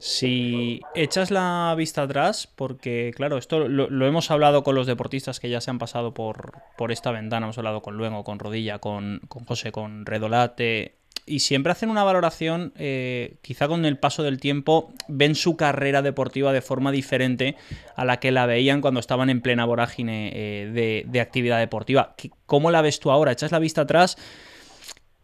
Si 0.00 0.80
echas 0.94 1.30
la 1.30 1.74
vista 1.76 2.00
atrás, 2.02 2.48
porque 2.56 3.12
claro, 3.14 3.36
esto 3.36 3.68
lo, 3.68 4.06
hemos 4.06 4.30
hablado 4.30 4.64
con 4.64 4.74
los 4.74 4.86
deportistas 4.86 5.40
que 5.40 5.50
ya 5.50 5.60
se 5.60 5.70
han 5.70 5.78
pasado 5.78 6.14
por, 6.14 6.62
por 6.78 6.90
esta 6.90 7.10
ventana, 7.12 7.44
hemos 7.44 7.58
hablado 7.58 7.82
con 7.82 7.98
Luengo, 7.98 8.24
con 8.24 8.38
Rodilla, 8.38 8.78
con, 8.78 9.20
con 9.28 9.44
José, 9.44 9.72
con 9.72 10.06
Redolate, 10.06 10.96
y 11.26 11.40
siempre 11.40 11.72
hacen 11.72 11.90
una 11.90 12.02
valoración, 12.02 12.72
eh, 12.76 13.36
quizá 13.42 13.68
con 13.68 13.84
el 13.84 13.98
paso 13.98 14.22
del 14.22 14.40
tiempo, 14.40 14.90
ven 15.06 15.34
su 15.34 15.58
carrera 15.58 16.00
deportiva 16.00 16.54
de 16.54 16.62
forma 16.62 16.92
diferente 16.92 17.56
a 17.94 18.06
la 18.06 18.20
que 18.20 18.30
la 18.30 18.46
veían 18.46 18.80
cuando 18.80 19.00
estaban 19.00 19.28
en 19.28 19.42
plena 19.42 19.66
vorágine 19.66 20.32
eh, 20.34 20.70
de, 20.72 21.04
de 21.06 21.20
actividad 21.20 21.58
deportiva. 21.58 22.16
¿Cómo 22.46 22.70
la 22.70 22.80
ves 22.80 23.00
tú 23.00 23.10
ahora? 23.10 23.32
¿Echas 23.32 23.52
la 23.52 23.58
vista 23.58 23.82
atrás? 23.82 24.16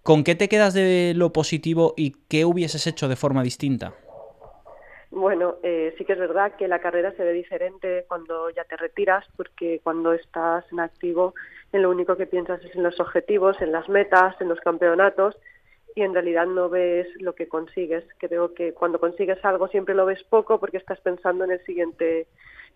¿Con 0.03 0.23
qué 0.23 0.35
te 0.35 0.51
quedas 0.51 0.75
de 0.75 1.15
lo 1.17 1.33
positivo 1.33 1.95
y 1.97 2.15
qué 2.29 2.45
hubieses 2.45 2.87
hecho 2.87 3.09
de 3.09 3.17
forma 3.17 3.43
distinta? 3.43 3.95
Bueno, 5.17 5.57
eh, 5.63 5.95
sí 5.97 6.05
que 6.05 6.13
es 6.13 6.19
verdad 6.19 6.57
que 6.57 6.69
la 6.69 6.79
carrera 6.79 7.11
se 7.13 7.25
ve 7.25 7.33
diferente 7.33 8.05
cuando 8.07 8.51
ya 8.51 8.65
te 8.65 8.77
retiras, 8.77 9.25
porque 9.35 9.81
cuando 9.83 10.13
estás 10.13 10.71
en 10.71 10.79
activo, 10.79 11.35
en 11.73 11.81
lo 11.81 11.91
único 11.91 12.19
que 12.19 12.27
piensas 12.27 12.63
es 12.63 12.77
en 12.77 12.83
los 12.83 13.01
objetivos, 13.01 13.59
en 13.63 13.73
las 13.73 13.89
metas, 13.89 14.39
en 14.43 14.51
los 14.51 14.61
campeonatos, 14.61 15.35
y 15.95 16.03
en 16.03 16.13
realidad 16.13 16.45
no 16.45 16.69
ves 16.69 17.09
lo 17.19 17.35
que 17.35 17.49
consigues. 17.49 18.05
Creo 18.19 18.53
que 18.53 18.75
cuando 18.75 19.01
consigues 19.01 19.43
algo 19.43 19.69
siempre 19.69 19.95
lo 19.95 20.05
ves 20.05 20.23
poco 20.25 20.61
porque 20.61 20.77
estás 20.77 21.01
pensando 21.01 21.45
en 21.45 21.53
el 21.53 21.65
siguiente, 21.65 22.27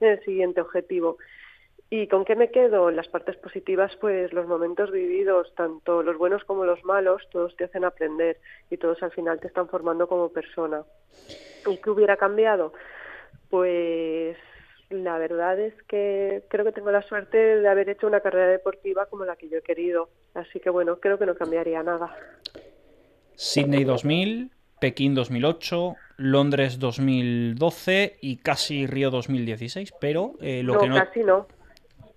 en 0.01 0.09
el 0.09 0.25
siguiente 0.25 0.63
objetivo. 0.63 1.19
¿Y 1.93 2.07
con 2.07 2.25
qué 2.25 2.37
me 2.37 2.53
quedo? 2.53 2.93
Las 2.93 3.09
partes 3.09 3.37
positivas, 3.37 3.97
pues 4.01 4.33
los 4.33 4.47
momentos 4.47 4.93
vividos, 4.93 5.53
tanto 5.57 6.05
los 6.05 6.17
buenos 6.17 6.45
como 6.45 6.65
los 6.65 6.85
malos, 6.85 7.29
todos 7.33 7.57
te 7.57 7.65
hacen 7.65 7.85
aprender 7.85 8.39
y 8.71 8.77
todos 8.77 9.03
al 9.03 9.11
final 9.11 9.41
te 9.41 9.49
están 9.49 9.69
formando 9.69 10.07
como 10.07 10.29
persona. 10.29 10.85
¿Y 11.67 11.79
qué 11.79 11.91
hubiera 11.91 12.17
cambiado? 12.17 12.73
Pues 13.49 14.37
la 14.89 15.19
verdad 15.19 15.59
es 15.59 15.75
que 15.89 16.45
creo 16.49 16.65
que 16.65 16.71
tengo 16.71 16.93
la 16.93 17.03
suerte 17.03 17.37
de 17.37 17.69
haber 17.69 17.89
hecho 17.89 18.07
una 18.07 18.21
carrera 18.21 18.47
deportiva 18.47 19.07
como 19.07 19.25
la 19.25 19.35
que 19.35 19.49
yo 19.49 19.59
he 19.59 19.63
querido. 19.63 20.11
Así 20.35 20.61
que 20.61 20.71
bueno, 20.71 21.01
creo 21.01 21.19
que 21.19 21.27
no 21.27 21.35
cambiaría 21.35 21.83
nada. 21.83 22.15
Sydney 23.35 23.83
2000, 23.83 24.53
Pekín 24.81 25.17
2008, 25.17 25.97
Londres 26.19 26.79
2012 26.79 28.19
y 28.21 28.37
casi 28.37 28.87
Río 28.87 29.11
2016, 29.11 29.93
pero 30.01 30.35
eh, 30.41 30.63
lo 30.63 30.75
no, 30.75 30.81
que 30.81 30.89
no... 30.89 30.95
casi 30.95 31.25
no. 31.25 31.49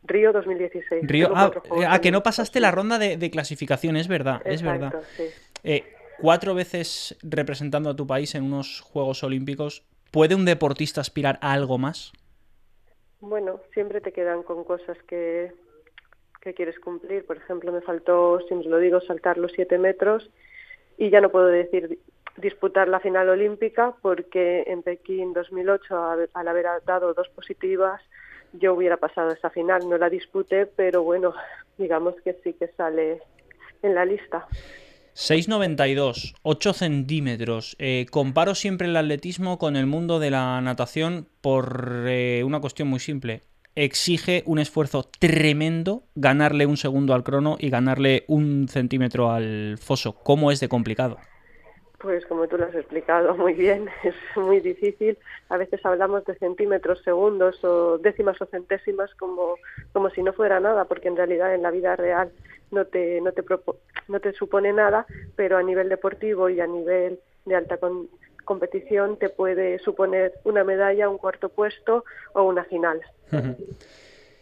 Río 0.05 0.33
2016. 0.33 1.07
Río, 1.07 1.31
ah, 1.33 1.51
ah 1.87 2.01
que 2.01 2.11
no 2.11 2.23
pasaste 2.23 2.59
la 2.59 2.71
ronda 2.71 2.99
de, 2.99 3.31
clasificación, 3.31 3.95
es 3.95 4.07
verdad, 4.07 4.41
es 4.45 4.61
verdad. 4.61 4.93
Eh, 5.63 5.83
cuatro 6.19 6.53
veces 6.55 7.17
representando 7.23 7.89
a 7.89 7.95
tu 7.95 8.05
país 8.05 8.35
en 8.35 8.43
unos 8.43 8.81
Juegos 8.81 9.23
Olímpicos, 9.23 9.85
¿puede 10.11 10.35
un 10.35 10.45
deportista 10.45 11.01
aspirar 11.01 11.39
a 11.41 11.53
algo 11.53 11.77
más? 11.77 12.11
Bueno, 13.21 13.61
siempre 13.73 14.01
te 14.01 14.11
quedan 14.11 14.43
con 14.43 14.65
cosas 14.65 14.97
que, 15.07 15.53
que 16.41 16.53
quieres 16.53 16.77
cumplir. 16.79 17.25
Por 17.25 17.37
ejemplo, 17.37 17.71
me 17.71 17.81
faltó, 17.81 18.39
si 18.47 18.53
os 18.53 18.65
lo 18.65 18.79
digo, 18.79 18.99
saltar 19.01 19.37
los 19.37 19.53
siete 19.53 19.77
metros 19.77 20.29
y 20.97 21.09
ya 21.09 21.21
no 21.21 21.31
puedo 21.31 21.47
decir 21.47 21.99
disputar 22.37 22.87
la 22.87 22.99
final 22.99 23.29
olímpica 23.29 23.93
porque 24.01 24.63
en 24.67 24.81
Pekín 24.81 25.33
2008, 25.33 26.29
al 26.33 26.47
haber 26.47 26.65
dado 26.85 27.13
dos 27.13 27.29
positivas, 27.29 28.01
yo 28.53 28.73
hubiera 28.73 28.97
pasado 28.97 29.31
esa 29.31 29.49
final. 29.49 29.87
No 29.89 29.97
la 29.97 30.09
disputé, 30.09 30.65
pero 30.65 31.03
bueno, 31.03 31.33
digamos 31.77 32.15
que 32.23 32.37
sí 32.43 32.53
que 32.53 32.67
sale 32.77 33.21
en 33.81 33.95
la 33.95 34.05
lista. 34.05 34.47
6,92, 35.15 36.33
8 36.41 36.73
centímetros. 36.73 37.75
Eh, 37.77 38.07
comparo 38.09 38.55
siempre 38.55 38.87
el 38.87 38.95
atletismo 38.95 39.59
con 39.59 39.75
el 39.75 39.85
mundo 39.85 40.19
de 40.19 40.31
la 40.31 40.59
natación 40.61 41.27
por 41.41 42.05
eh, 42.07 42.43
una 42.43 42.61
cuestión 42.61 42.87
muy 42.87 42.99
simple. 42.99 43.43
Exige 43.75 44.43
un 44.45 44.59
esfuerzo 44.59 45.03
tremendo 45.19 46.03
ganarle 46.15 46.65
un 46.65 46.77
segundo 46.77 47.13
al 47.13 47.23
crono 47.23 47.57
y 47.59 47.69
ganarle 47.69 48.23
un 48.27 48.67
centímetro 48.67 49.31
al 49.31 49.77
foso. 49.79 50.13
¿Cómo 50.15 50.51
es 50.51 50.59
de 50.59 50.69
complicado? 50.69 51.17
Pues 52.03 52.25
como 52.25 52.49
tú 52.49 52.57
lo 52.57 52.65
has 52.65 52.75
explicado 52.75 53.33
muy 53.37 53.53
bien, 53.53 53.89
es 54.03 54.13
muy 54.35 54.59
difícil. 54.59 55.17
A 55.47 55.55
veces 55.55 55.83
hablamos 55.85 56.25
de 56.25 56.35
centímetros, 56.35 57.01
segundos 57.01 57.63
o 57.63 57.97
décimas 57.97 58.39
o 58.41 58.45
centésimas 58.45 59.15
como, 59.15 59.55
como 59.93 60.09
si 60.09 60.21
no 60.21 60.33
fuera 60.33 60.59
nada, 60.59 60.83
porque 60.83 61.07
en 61.07 61.15
realidad 61.15 61.55
en 61.55 61.61
la 61.61 61.71
vida 61.71 61.95
real 61.95 62.29
no 62.71 62.85
te, 62.85 63.21
no 63.21 63.31
te, 63.31 63.43
no 64.09 64.19
te 64.19 64.33
supone 64.33 64.73
nada, 64.73 65.05
pero 65.37 65.57
a 65.57 65.63
nivel 65.63 65.87
deportivo 65.87 66.49
y 66.49 66.59
a 66.59 66.67
nivel 66.67 67.21
de 67.45 67.55
alta 67.55 67.79
competición 68.43 69.17
te 69.17 69.29
puede 69.29 69.79
suponer 69.79 70.33
una 70.43 70.65
medalla, 70.65 71.07
un 71.07 71.17
cuarto 71.17 71.47
puesto 71.47 72.03
o 72.33 72.43
una 72.43 72.65
final. 72.65 72.99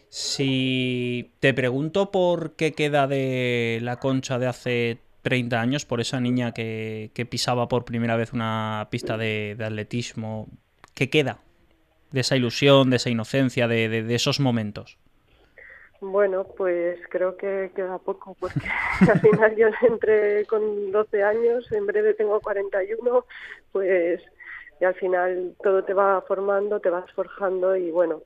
Si 0.08 1.30
te 1.38 1.54
pregunto 1.54 2.10
por 2.10 2.56
qué 2.56 2.72
queda 2.72 3.06
de 3.06 3.78
la 3.82 4.00
concha 4.00 4.40
de 4.40 4.46
hace 4.48 4.98
30 5.22 5.60
años 5.60 5.86
por 5.86 6.00
esa 6.00 6.20
niña 6.20 6.52
que, 6.52 7.10
pisaba 7.30 7.68
por 7.68 7.84
primera 7.84 8.16
vez 8.16 8.32
una 8.32 8.88
pista 8.90 9.16
de, 9.16 9.56
atletismo. 9.58 10.48
¿Qué 10.94 11.08
queda 11.08 11.38
de 12.10 12.20
esa 12.20 12.36
ilusión, 12.36 12.90
de 12.90 12.96
esa 12.96 13.10
inocencia, 13.10 13.68
de, 13.68 14.14
esos 14.14 14.40
momentos? 14.40 14.98
Bueno, 16.00 16.44
pues 16.56 16.98
creo 17.08 17.36
que 17.36 17.70
queda 17.76 17.98
poco, 17.98 18.36
porque 18.38 18.60
al 19.12 19.20
final 19.20 19.56
yo 19.56 19.68
entré 19.88 20.44
con 20.46 20.90
12 20.90 21.22
años, 21.22 21.70
en 21.70 21.86
breve 21.86 22.14
tengo 22.14 22.40
41, 22.40 23.24
pues 23.70 24.20
y 24.82 24.84
al 24.84 24.94
final 24.94 25.54
todo 25.62 25.84
te 25.84 25.94
va 25.94 26.20
formando, 26.22 26.80
te 26.80 26.90
vas 26.90 27.08
forjando 27.12 27.76
y 27.76 27.92
bueno, 27.92 28.22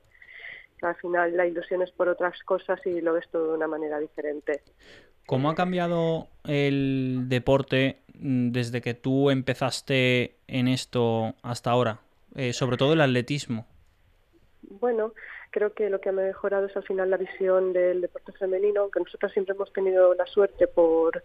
Al 0.81 0.95
final 0.95 1.37
la 1.37 1.45
ilusión 1.45 1.83
es 1.83 1.91
por 1.91 2.09
otras 2.09 2.41
cosas 2.43 2.83
y 2.83 2.99
lo 2.99 3.13
ves 3.13 3.29
todo 3.29 3.49
de 3.49 3.57
una 3.57 3.67
manera 3.67 3.99
diferente. 3.99 4.63
¿Cómo 5.27 5.49
ha 5.49 5.55
cambiado 5.55 6.29
el 6.45 7.25
deporte 7.27 7.97
mm, 8.17 8.51
desde 8.51 8.81
que 8.81 8.93
tú 8.93 9.29
empezaste 9.29 10.35
en 10.47 10.69
esto 10.69 11.35
hasta 11.43 11.69
ahora? 11.69 11.99
Eh, 12.33 12.53
sobre 12.53 12.77
todo 12.77 12.93
el 12.93 13.01
atletismo. 13.01 13.65
Bueno, 14.79 15.11
creo 15.51 15.73
que 15.73 15.89
lo 15.89 15.99
que 15.99 16.09
ha 16.09 16.13
mejorado 16.13 16.67
es 16.67 16.77
al 16.77 16.83
final 16.83 17.09
la 17.09 17.17
visión 17.17 17.73
del 17.73 17.99
deporte 17.99 18.31
femenino, 18.31 18.81
aunque 18.81 19.01
nosotros 19.01 19.33
siempre 19.33 19.53
hemos 19.53 19.73
tenido 19.73 20.13
la 20.13 20.25
suerte 20.27 20.65
por 20.65 21.21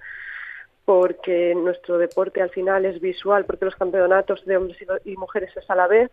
porque 0.85 1.55
nuestro 1.55 1.97
deporte 1.97 2.43
al 2.43 2.51
final 2.51 2.85
es 2.85 3.01
visual, 3.01 3.45
porque 3.45 3.67
los 3.67 3.77
campeonatos 3.77 4.45
de 4.47 4.57
hombres 4.57 4.79
y 5.05 5.17
mujeres 5.17 5.57
es 5.57 5.71
a 5.71 5.77
la 5.77 5.87
vez, 5.87 6.11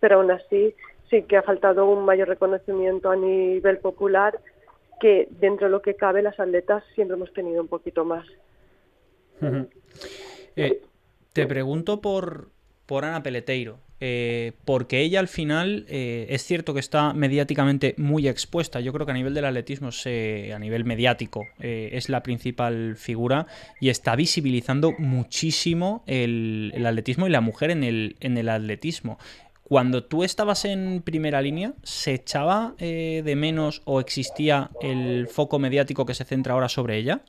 pero 0.00 0.16
aún 0.16 0.32
así 0.32 0.74
sí 1.08 1.22
que 1.22 1.36
ha 1.36 1.42
faltado 1.42 1.86
un 1.86 2.04
mayor 2.04 2.26
reconocimiento 2.26 3.12
a 3.12 3.16
nivel 3.16 3.78
popular 3.78 4.40
que 5.00 5.28
dentro 5.30 5.66
de 5.66 5.72
lo 5.72 5.82
que 5.82 5.94
cabe 5.94 6.22
las 6.22 6.38
atletas 6.38 6.84
siempre 6.94 7.16
hemos 7.16 7.32
tenido 7.32 7.60
un 7.62 7.68
poquito 7.68 8.04
más. 8.04 8.26
Eh, 10.56 10.82
te 11.32 11.46
pregunto 11.46 12.00
por, 12.00 12.48
por 12.86 13.04
Ana 13.04 13.22
Peleteiro. 13.22 13.78
Eh, 14.00 14.52
porque 14.64 15.00
ella 15.00 15.18
al 15.18 15.26
final 15.26 15.84
eh, 15.88 16.26
es 16.30 16.44
cierto 16.44 16.72
que 16.72 16.80
está 16.80 17.12
mediáticamente 17.14 17.94
muy 17.96 18.28
expuesta. 18.28 18.80
Yo 18.80 18.92
creo 18.92 19.06
que 19.06 19.12
a 19.12 19.14
nivel 19.14 19.34
del 19.34 19.44
atletismo, 19.44 19.88
a 19.88 20.58
nivel 20.58 20.84
mediático, 20.84 21.46
eh, 21.58 21.90
es 21.92 22.08
la 22.08 22.22
principal 22.22 22.94
figura 22.96 23.46
y 23.80 23.88
está 23.88 24.14
visibilizando 24.14 24.92
muchísimo 24.98 26.04
el, 26.06 26.72
atletismo 26.86 27.26
y 27.26 27.30
la 27.30 27.40
mujer 27.40 27.70
en 27.70 27.82
el, 27.82 28.16
en 28.20 28.38
el 28.38 28.48
atletismo. 28.48 29.18
Cuando 29.68 30.02
tú 30.04 30.24
estabas 30.24 30.64
en 30.64 31.02
primera 31.02 31.42
línea, 31.42 31.74
¿se 31.82 32.14
echaba 32.14 32.74
de 32.78 33.34
menos 33.36 33.82
o 33.84 34.00
existía 34.00 34.70
el 34.80 35.28
foco 35.28 35.58
mediático 35.58 36.06
que 36.06 36.14
se 36.14 36.24
centra 36.24 36.54
ahora 36.54 36.70
sobre 36.70 36.96
ella? 36.96 37.20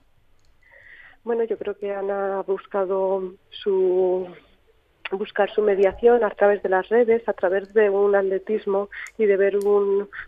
Bueno, 1.23 1.43
yo 1.43 1.57
creo 1.57 1.77
que 1.77 1.93
Ana 1.93 2.39
ha 2.39 2.43
buscado 2.43 3.33
su 3.49 4.27
buscar 5.11 5.49
su 5.51 5.61
mediación 5.61 6.23
a 6.23 6.29
través 6.29 6.61
de 6.63 6.69
las 6.69 6.87
redes, 6.87 7.27
a 7.27 7.33
través 7.33 7.73
de 7.73 7.89
un 7.89 8.15
atletismo 8.15 8.89
y 9.17 9.25
de 9.25 9.37
ver 9.37 9.57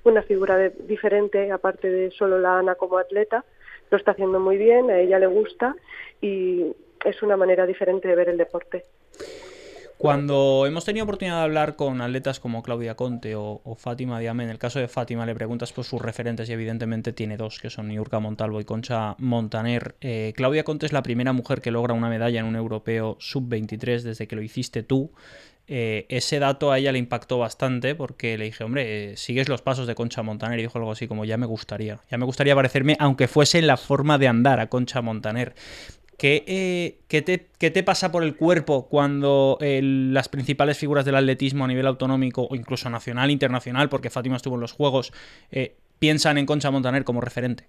una 0.03 0.23
figura 0.23 0.69
diferente, 0.69 1.51
aparte 1.51 1.89
de 1.89 2.11
solo 2.11 2.39
la 2.39 2.59
Ana 2.59 2.75
como 2.75 2.97
atleta. 2.97 3.45
Lo 3.89 3.97
está 3.97 4.11
haciendo 4.11 4.39
muy 4.39 4.57
bien, 4.57 4.89
a 4.89 4.99
ella 4.99 5.19
le 5.19 5.27
gusta 5.27 5.75
y 6.19 6.75
es 7.05 7.21
una 7.23 7.37
manera 7.37 7.65
diferente 7.65 8.07
de 8.07 8.15
ver 8.15 8.29
el 8.29 8.37
deporte. 8.37 8.85
Cuando 10.01 10.65
hemos 10.65 10.83
tenido 10.83 11.03
oportunidad 11.03 11.37
de 11.37 11.43
hablar 11.43 11.75
con 11.75 12.01
atletas 12.01 12.39
como 12.39 12.63
Claudia 12.63 12.95
Conte 12.95 13.35
o, 13.35 13.61
Fátima 13.77 14.19
Diame, 14.19 14.43
en 14.43 14.49
el 14.49 14.57
caso 14.57 14.79
de 14.79 14.87
Fátima 14.87 15.27
le 15.27 15.35
preguntas 15.35 15.71
por 15.71 15.85
sus 15.85 16.01
referentes 16.01 16.49
y 16.49 16.53
evidentemente 16.53 17.13
tiene 17.13 17.37
dos, 17.37 17.59
que 17.59 17.69
son 17.69 17.87
Niurka 17.87 18.19
Montalvo 18.19 18.59
y 18.59 18.65
Concha 18.65 19.15
Montaner. 19.19 19.95
Eh, 20.01 20.33
Claudia 20.35 20.63
Conte 20.63 20.87
es 20.87 20.91
la 20.91 21.03
primera 21.03 21.33
mujer 21.33 21.61
que 21.61 21.69
logra 21.69 21.93
una 21.93 22.09
medalla 22.09 22.39
en 22.39 22.47
un 22.47 22.55
europeo 22.55 23.15
sub-23 23.19 24.01
desde 24.01 24.27
que 24.27 24.35
lo 24.35 24.41
hiciste 24.41 24.81
tú. 24.81 25.11
Eh, 25.67 26.07
ese 26.09 26.39
dato 26.39 26.71
a 26.71 26.79
ella 26.79 26.91
le 26.91 26.97
impactó 26.97 27.37
bastante 27.37 27.93
porque 27.93 28.39
le 28.39 28.45
dije, 28.45 28.63
hombre, 28.63 29.11
eh, 29.11 29.17
sigues 29.17 29.49
los 29.49 29.61
pasos 29.61 29.85
de 29.85 29.93
Concha 29.93 30.23
Montaner 30.23 30.57
y 30.57 30.63
dijo 30.63 30.79
algo 30.79 30.91
así 30.91 31.07
como, 31.07 31.25
ya 31.25 31.37
me 31.37 31.45
gustaría, 31.45 31.99
ya 32.09 32.17
me 32.17 32.25
gustaría 32.25 32.55
parecerme, 32.55 32.97
aunque 32.99 33.27
fuese 33.27 33.59
en 33.59 33.67
la 33.67 33.77
forma 33.77 34.17
de 34.17 34.27
andar 34.27 34.59
a 34.59 34.67
Concha 34.67 35.03
Montaner. 35.03 35.53
Eh, 36.23 36.99
¿Qué, 37.07 37.21
te, 37.21 37.83
pasa 37.83 38.11
por 38.11 38.23
el 38.23 38.35
cuerpo 38.35 38.87
cuando 38.87 39.57
las 39.59 40.29
principales 40.29 40.77
figuras 40.77 41.03
del 41.05 41.15
atletismo 41.15 41.65
a 41.65 41.67
nivel 41.67 41.87
autonómico 41.87 42.47
o 42.49 42.55
incluso 42.55 42.89
nacional, 42.89 43.31
internacional, 43.31 43.89
porque 43.89 44.09
Fátima 44.09 44.35
estuvo 44.35 44.55
en 44.55 44.61
los 44.61 44.71
Juegos, 44.71 45.11
eh, 45.51 45.75
piensan 45.99 46.37
en 46.37 46.45
Concha 46.45 46.69
Montaner 46.69 47.03
como 47.03 47.21
referente? 47.21 47.67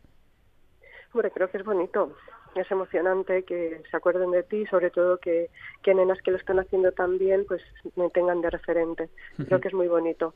Hombre, 1.15 1.31
creo 1.31 1.51
que 1.51 1.59
es 1.59 1.65
bonito, 1.65 2.15
es 2.55 2.71
emocionante 2.71 3.45
que 3.45 3.83
se 3.91 3.97
acuerden 3.97 4.31
de 4.31 4.43
ti, 4.43 4.67
sobre 4.67 4.91
todo 4.91 5.19
que, 5.19 5.49
que 5.83 5.95
nenas 5.95 6.19
que 6.23 6.31
lo 6.31 6.37
están 6.37 6.59
haciendo 6.59 6.93
tan 6.93 7.19
bien, 7.19 7.45
pues 7.47 7.63
me 7.97 8.09
tengan 8.11 8.41
de 8.41 8.51
referente. 8.51 9.09
Creo 9.47 9.61
que 9.61 9.69
es 9.69 9.75
muy 9.75 9.89
bonito. 9.89 10.35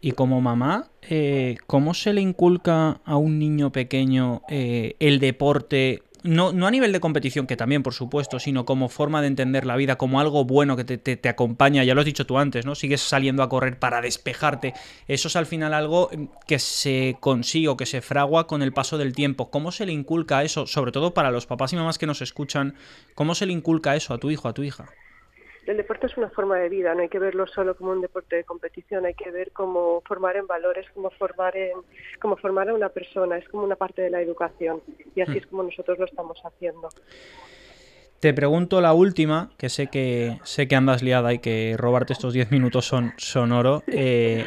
Y 0.00 0.12
como 0.12 0.40
mamá, 0.40 0.90
eh, 1.02 1.56
¿cómo 1.66 1.94
se 1.94 2.12
le 2.12 2.20
inculca 2.20 3.00
a 3.04 3.16
un 3.16 3.40
niño 3.40 3.72
pequeño 3.72 4.42
el 4.48 5.18
deporte 5.18 6.02
no, 6.28 6.52
no 6.52 6.66
a 6.66 6.70
nivel 6.70 6.92
de 6.92 7.00
competición, 7.00 7.46
que 7.46 7.56
también, 7.56 7.82
por 7.82 7.94
supuesto, 7.94 8.38
sino 8.38 8.66
como 8.66 8.88
forma 8.88 9.22
de 9.22 9.28
entender 9.28 9.64
la 9.64 9.76
vida, 9.76 9.96
como 9.96 10.20
algo 10.20 10.44
bueno 10.44 10.76
que 10.76 10.84
te, 10.84 10.98
te, 10.98 11.28
acompaña, 11.28 11.84
ya 11.84 11.94
lo 11.94 12.02
has 12.02 12.04
dicho 12.04 12.26
tú 12.26 12.38
antes, 12.38 12.66
¿no? 12.66 12.74
Sigues 12.74 13.00
saliendo 13.00 13.42
a 13.42 13.48
correr 13.48 13.78
para 13.78 14.02
despejarte. 14.02 14.74
Eso 15.06 15.28
es 15.28 15.36
al 15.36 15.46
final 15.46 15.72
algo 15.72 16.10
que 16.46 16.58
se 16.58 17.16
consigue 17.20 17.68
o 17.68 17.76
que 17.76 17.86
se 17.86 18.02
fragua 18.02 18.46
con 18.46 18.62
el 18.62 18.72
paso 18.72 18.98
del 18.98 19.14
tiempo. 19.14 19.50
¿Cómo 19.50 19.72
se 19.72 19.86
le 19.86 19.92
inculca 19.92 20.42
eso, 20.42 20.66
sobre 20.66 20.92
todo 20.92 21.14
para 21.14 21.30
los 21.30 21.46
papás 21.46 21.72
y 21.72 21.76
mamás 21.76 21.98
que 21.98 22.06
nos 22.06 22.20
escuchan, 22.20 22.74
cómo 23.14 23.34
se 23.34 23.46
le 23.46 23.54
inculca 23.54 23.96
eso 23.96 24.12
a 24.12 24.18
tu 24.18 24.30
hijo, 24.30 24.48
a 24.48 24.52
tu 24.52 24.62
hija? 24.62 24.86
El 25.68 25.76
deporte 25.76 26.06
es 26.06 26.16
una 26.16 26.30
forma 26.30 26.56
de 26.56 26.68
vida, 26.68 26.94
no 26.94 27.02
hay 27.02 27.08
que 27.08 27.18
verlo 27.18 27.46
solo 27.46 27.76
como 27.76 27.92
un 27.92 28.00
deporte 28.00 28.36
de 28.36 28.44
competición, 28.44 29.04
hay 29.04 29.14
que 29.14 29.30
ver 29.30 29.52
cómo 29.52 30.02
formar 30.06 30.36
en 30.36 30.46
valores, 30.46 30.86
cómo 30.94 31.10
formar 31.10 31.56
en, 31.56 31.76
cómo 32.20 32.36
formar 32.36 32.70
a 32.70 32.74
una 32.74 32.88
persona, 32.88 33.36
es 33.36 33.46
como 33.48 33.64
una 33.64 33.76
parte 33.76 34.00
de 34.02 34.10
la 34.10 34.22
educación 34.22 34.80
y 35.14 35.20
así 35.20 35.32
hmm. 35.32 35.36
es 35.36 35.46
como 35.46 35.62
nosotros 35.62 35.98
lo 35.98 36.06
estamos 36.06 36.38
haciendo. 36.42 36.88
Te 38.20 38.32
pregunto 38.32 38.80
la 38.80 38.94
última, 38.94 39.50
que 39.58 39.68
sé 39.68 39.88
que 39.88 40.40
sé 40.42 40.66
que 40.66 40.74
andas 40.74 41.02
liada 41.02 41.32
y 41.34 41.38
que 41.38 41.76
robarte 41.78 42.14
estos 42.14 42.32
10 42.32 42.50
minutos 42.50 42.86
son, 42.86 43.12
son 43.16 43.52
oro. 43.52 43.84
Eh, 43.86 44.44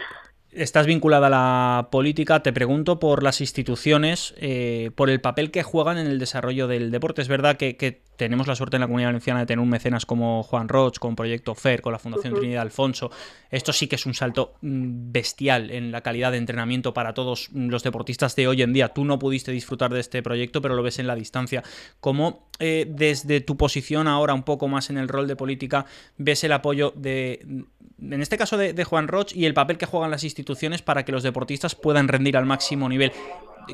estás 0.51 0.88
vinculada 0.88 1.27
a 1.27 1.29
la 1.29 1.88
política, 1.89 2.43
te 2.43 2.51
pregunto 2.51 2.99
por 2.99 3.23
las 3.23 3.39
instituciones, 3.39 4.34
eh, 4.38 4.91
por 4.95 5.10
el 5.10 5.21
papel 5.21 5.51
que 5.51 5.63
juegan 5.63 5.97
en 5.97 6.07
el 6.07 6.19
desarrollo 6.19 6.67
del 6.67 6.91
deporte. 6.91 7.21
Es 7.21 7.29
verdad 7.29 7.55
que, 7.55 7.77
que 7.77 8.01
tenemos 8.15 8.47
la 8.47 8.56
suerte 8.56 8.78
en 8.78 8.82
la 8.82 8.88
comunidad 8.88 9.10
valenciana 9.10 9.39
de 9.39 9.45
tener 9.45 9.60
un 9.60 9.69
mecenas 9.69 10.06
como 10.06 10.43
Juan 10.43 10.69
Roch, 10.69 11.00
con 11.00 11.15
Proyecto 11.15 11.56
FER, 11.56 11.82
con 11.82 11.91
la 11.91 12.00
Fundación 12.00 12.34
Trinidad 12.34 12.62
Alfonso. 12.62 13.12
Esto 13.50 13.74
sí 13.74 13.88
que 13.88 13.95
es 13.95 14.06
un 14.06 14.13
salto 14.13 14.54
mm, 14.62 15.12
bestial 15.12 15.71
en 15.71 15.91
la 15.91 16.02
calidad 16.02 16.32
de 16.32 16.38
entrenamiento 16.38 16.93
para 16.93 17.13
todos 17.13 17.50
los 17.54 17.84
deportistas 17.84 18.36
de 18.36 18.47
hoy 18.47 18.62
en 18.62 18.74
día. 18.74 18.89
Tú 18.89 19.06
no 19.06 19.17
pudiste 19.17 19.52
disfrutar 19.52 19.91
de 19.91 20.00
este 20.00 20.21
proyecto, 20.21 20.62
pero 20.62 20.76
lo 20.76 20.84
ves 20.84 21.00
en 21.00 21.08
la 21.08 21.15
distancia. 21.15 21.63
¿Cómo 22.00 22.47
eh, 22.60 22.86
desde 22.88 23.41
tu 23.41 23.58
posición 23.58 24.08
ahora 24.08 24.34
un 24.34 24.43
poco 24.43 24.67
más 24.67 24.89
en 24.89 24.97
el 24.97 25.08
rol 25.08 25.28
de 25.28 25.36
política 25.36 25.86
ves 26.17 26.43
el 26.43 26.52
apoyo 26.52 26.93
de, 26.95 27.65
en 28.00 28.21
este 28.21 28.38
caso 28.38 28.58
de, 28.58 28.84
Juan 28.84 29.08
Roch 29.08 29.36
y 29.36 29.45
el 29.45 29.54
papel 29.54 29.78
que 29.78 29.86
juegan 29.86 30.12
las 30.12 30.24
instituciones 30.24 30.82
para 30.82 31.06
que 31.06 31.12
los 31.12 31.24
deportistas 31.24 31.76
puedan 31.76 32.08
rendir 32.08 32.38
al 32.38 32.45
máximo 32.45 32.88
nivel? 32.88 33.12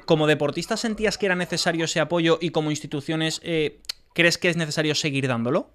como 0.05 0.27
deportista 0.27 0.75
sentías 0.75 1.17
que 1.17 1.25
era 1.25 1.35
necesario 1.35 1.85
ese 1.85 2.01
apoyo 2.01 2.37
y 2.41 2.49
como 2.49 2.71
instituciones 2.71 3.39
eh, 3.43 3.79
¿Crees 4.17 4.39
que 4.39 4.49
es 4.49 4.57
necesario 4.57 4.95
seguir 4.95 5.27
dándolo? 5.27 5.67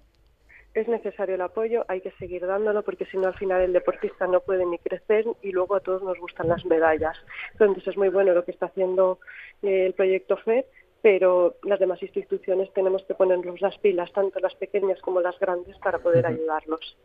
Es 0.73 0.89
necesario 0.89 1.35
el 1.35 1.41
apoyo, 1.41 1.85
hay 1.87 2.01
que 2.01 2.11
seguir 2.19 2.45
dándolo 2.45 2.83
porque 2.83 3.05
si 3.05 3.17
no 3.17 3.27
al 3.27 3.35
final 3.35 3.61
el 3.61 3.71
deportista 3.71 4.27
no 4.27 4.41
puede 4.41 4.65
ni 4.65 4.77
crecer 4.79 5.25
y 5.41 5.53
luego 5.53 5.75
a 5.75 5.79
todos 5.79 6.03
nos 6.03 6.19
gustan 6.19 6.49
las 6.49 6.65
medallas. 6.65 7.17
Entonces 7.53 7.87
es 7.87 7.95
muy 7.95 8.09
bueno 8.09 8.33
lo 8.33 8.43
que 8.43 8.51
está 8.51 8.65
haciendo 8.65 9.19
eh, 9.61 9.85
el 9.85 9.93
proyecto 9.93 10.35
FED, 10.35 10.65
pero 11.01 11.55
las 11.63 11.79
demás 11.79 12.03
instituciones 12.03 12.69
tenemos 12.73 13.01
que 13.05 13.13
ponernos 13.13 13.61
las 13.61 13.77
pilas, 13.77 14.11
tanto 14.11 14.41
las 14.41 14.55
pequeñas 14.55 14.99
como 14.99 15.21
las 15.21 15.39
grandes, 15.39 15.77
para 15.77 15.99
poder 15.99 16.25
ayudarlos. 16.25 16.97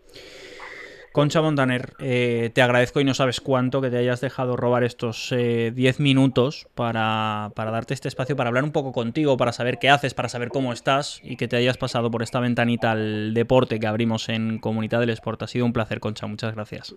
Concha 1.19 1.43
Montaner, 1.43 1.95
eh, 1.99 2.51
te 2.55 2.63
agradezco 2.63 3.01
y 3.01 3.05
no 3.05 3.13
sabes 3.13 3.41
cuánto 3.41 3.81
que 3.81 3.91
te 3.91 3.97
hayas 3.97 4.21
dejado 4.21 4.57
robar 4.57 4.85
estos 4.85 5.31
10 5.31 5.41
eh, 5.41 5.95
minutos 5.99 6.69
para, 6.77 7.51
darte 7.57 7.93
este 7.93 8.07
espacio, 8.07 8.37
para 8.37 8.51
hablar 8.51 8.63
un 8.63 8.71
poco 8.71 8.93
contigo, 8.93 9.37
para 9.37 9.51
saber 9.51 9.79
qué 9.81 9.91
haces, 9.91 10.15
para 10.15 10.29
saber 10.29 10.51
cómo 10.51 10.73
estás 10.73 11.21
y 11.25 11.37
que 11.37 11.49
te 11.49 11.57
hayas 11.57 11.77
pasado 11.77 12.09
por 12.09 12.23
esta 12.23 12.39
ventanita 12.39 12.93
al 12.93 13.35
deporte 13.35 13.81
que 13.81 13.89
abrimos 13.89 14.29
en 14.29 14.61
Comunidad 14.61 15.01
del 15.01 15.11
Sport. 15.11 15.43
Ha 15.43 15.49
sido 15.49 15.67
un 15.67 15.73
placer, 15.73 15.99
Concha. 15.99 16.29
Muchas 16.29 16.55
gracias. 16.55 16.95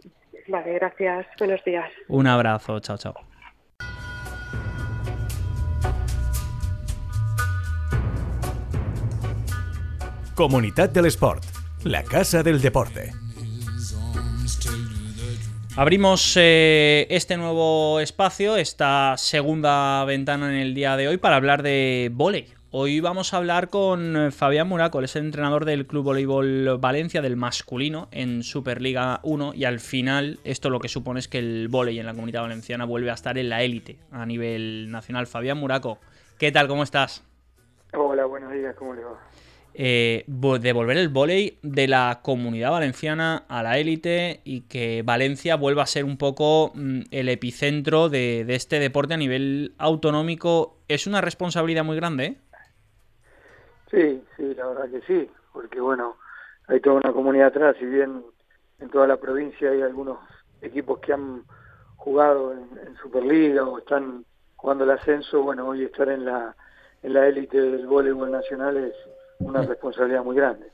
Vale, 0.48 0.72
gracias. 0.74 1.26
Buenos 1.40 1.64
días. 1.66 1.90
Un 2.08 2.28
abrazo. 2.28 2.80
Chao, 2.80 2.98
chao. 2.98 3.16
Comunidad 10.36 10.92
del 10.92 11.08
Sport, 11.08 11.44
la 11.86 12.04
casa 12.04 12.44
del 12.44 12.62
deporte. 12.62 13.21
Abrimos 15.78 16.36
eh, 16.38 17.08
este 17.10 17.38
nuevo 17.38 18.02
espacio, 18.02 18.58
esta 18.58 19.16
segunda 19.18 20.04
ventana 20.04 20.50
en 20.54 20.60
el 20.60 20.74
día 20.74 20.98
de 20.98 21.08
hoy 21.08 21.16
para 21.16 21.38
hablar 21.38 21.64
de 21.64 22.12
volei. 22.14 22.54
Hoy 22.72 23.00
vamos 23.00 23.34
a 23.34 23.38
hablar 23.38 23.70
con 23.70 24.34
Fabián 24.34 24.68
Muraco, 24.68 25.02
es 25.02 25.16
el 25.16 25.24
entrenador 25.26 25.64
del 25.64 25.88
Club 25.88 26.04
Voleibol 26.04 26.78
Valencia, 26.78 27.22
del 27.22 27.38
masculino, 27.38 28.10
en 28.12 28.44
Superliga 28.44 29.22
1, 29.24 29.54
y 29.56 29.64
al 29.64 29.80
final 29.80 30.40
esto 30.44 30.70
lo 30.70 30.80
que 30.80 30.90
supone 30.90 31.22
es 31.22 31.30
que 31.30 31.40
el 31.40 31.70
volei 31.70 32.00
en 32.00 32.06
la 32.06 32.14
comunidad 32.14 32.42
valenciana 32.42 32.84
vuelve 32.84 33.10
a 33.10 33.14
estar 33.14 33.38
en 33.38 33.48
la 33.48 33.64
élite 33.64 33.98
a 34.12 34.26
nivel 34.26 34.92
nacional. 34.92 35.26
Fabián 35.26 35.58
Muraco, 35.58 36.00
¿qué 36.38 36.52
tal? 36.52 36.68
¿Cómo 36.68 36.84
estás? 36.84 37.24
Hola, 37.94 38.26
buenos 38.26 38.52
días, 38.52 38.76
¿cómo 38.76 38.94
le 38.94 39.04
va? 39.04 39.18
Eh, 39.74 40.26
devolver 40.28 40.98
el 40.98 41.10
vóley 41.10 41.58
de 41.62 41.88
la 41.88 42.20
comunidad 42.22 42.72
valenciana 42.72 43.46
a 43.48 43.64
la 43.64 43.78
élite 43.78 44.42
y 44.44 44.62
que 44.62 45.02
Valencia 45.04 45.56
vuelva 45.56 45.84
a 45.84 45.88
ser 45.88 46.04
un 46.04 46.18
poco 46.18 46.72
mm, 46.76 47.02
el 47.12 47.30
epicentro 47.30 48.10
de, 48.10 48.42
este 48.50 48.80
deporte 48.80 49.14
a 49.14 49.18
nivel 49.18 49.74
autonómico, 49.78 50.78
es 50.88 51.08
una 51.08 51.22
responsabilidad 51.22 51.86
muy 51.86 51.96
grande. 51.96 52.26
¿eh? 52.26 52.38
Sí, 53.90 54.24
sí, 54.36 54.54
la 54.56 54.68
verdad 54.68 54.90
que 54.90 55.02
sí, 55.02 55.30
porque 55.54 55.80
bueno, 55.80 56.18
hay 56.68 56.82
toda 56.82 56.98
una 56.98 57.14
comunidad 57.14 57.48
atrás, 57.48 57.76
si 57.80 57.86
bien 57.86 58.24
en 58.80 58.90
toda 58.90 59.08
la 59.08 59.18
provincia 59.18 59.70
hay 59.70 59.82
algunos 59.82 60.18
equipos 60.62 61.00
que 61.00 61.14
han 61.14 61.44
jugado 61.96 62.54
en, 62.54 62.70
Superliga 63.02 63.64
o 63.64 63.80
están 63.80 64.26
jugando 64.58 64.84
el 64.84 64.92
ascenso, 64.92 65.42
bueno, 65.42 65.68
hoy 65.68 65.86
estar 65.86 66.10
en 66.10 66.26
la 66.26 66.56
en 67.04 67.14
la 67.14 67.28
élite 67.28 67.60
del 67.60 67.88
voleibol 67.88 68.32
nacional 68.32 68.78
es 68.78 68.94
una 69.42 69.62
responsabilidad 69.64 70.24
muy 70.24 70.36
grande. 70.36 70.68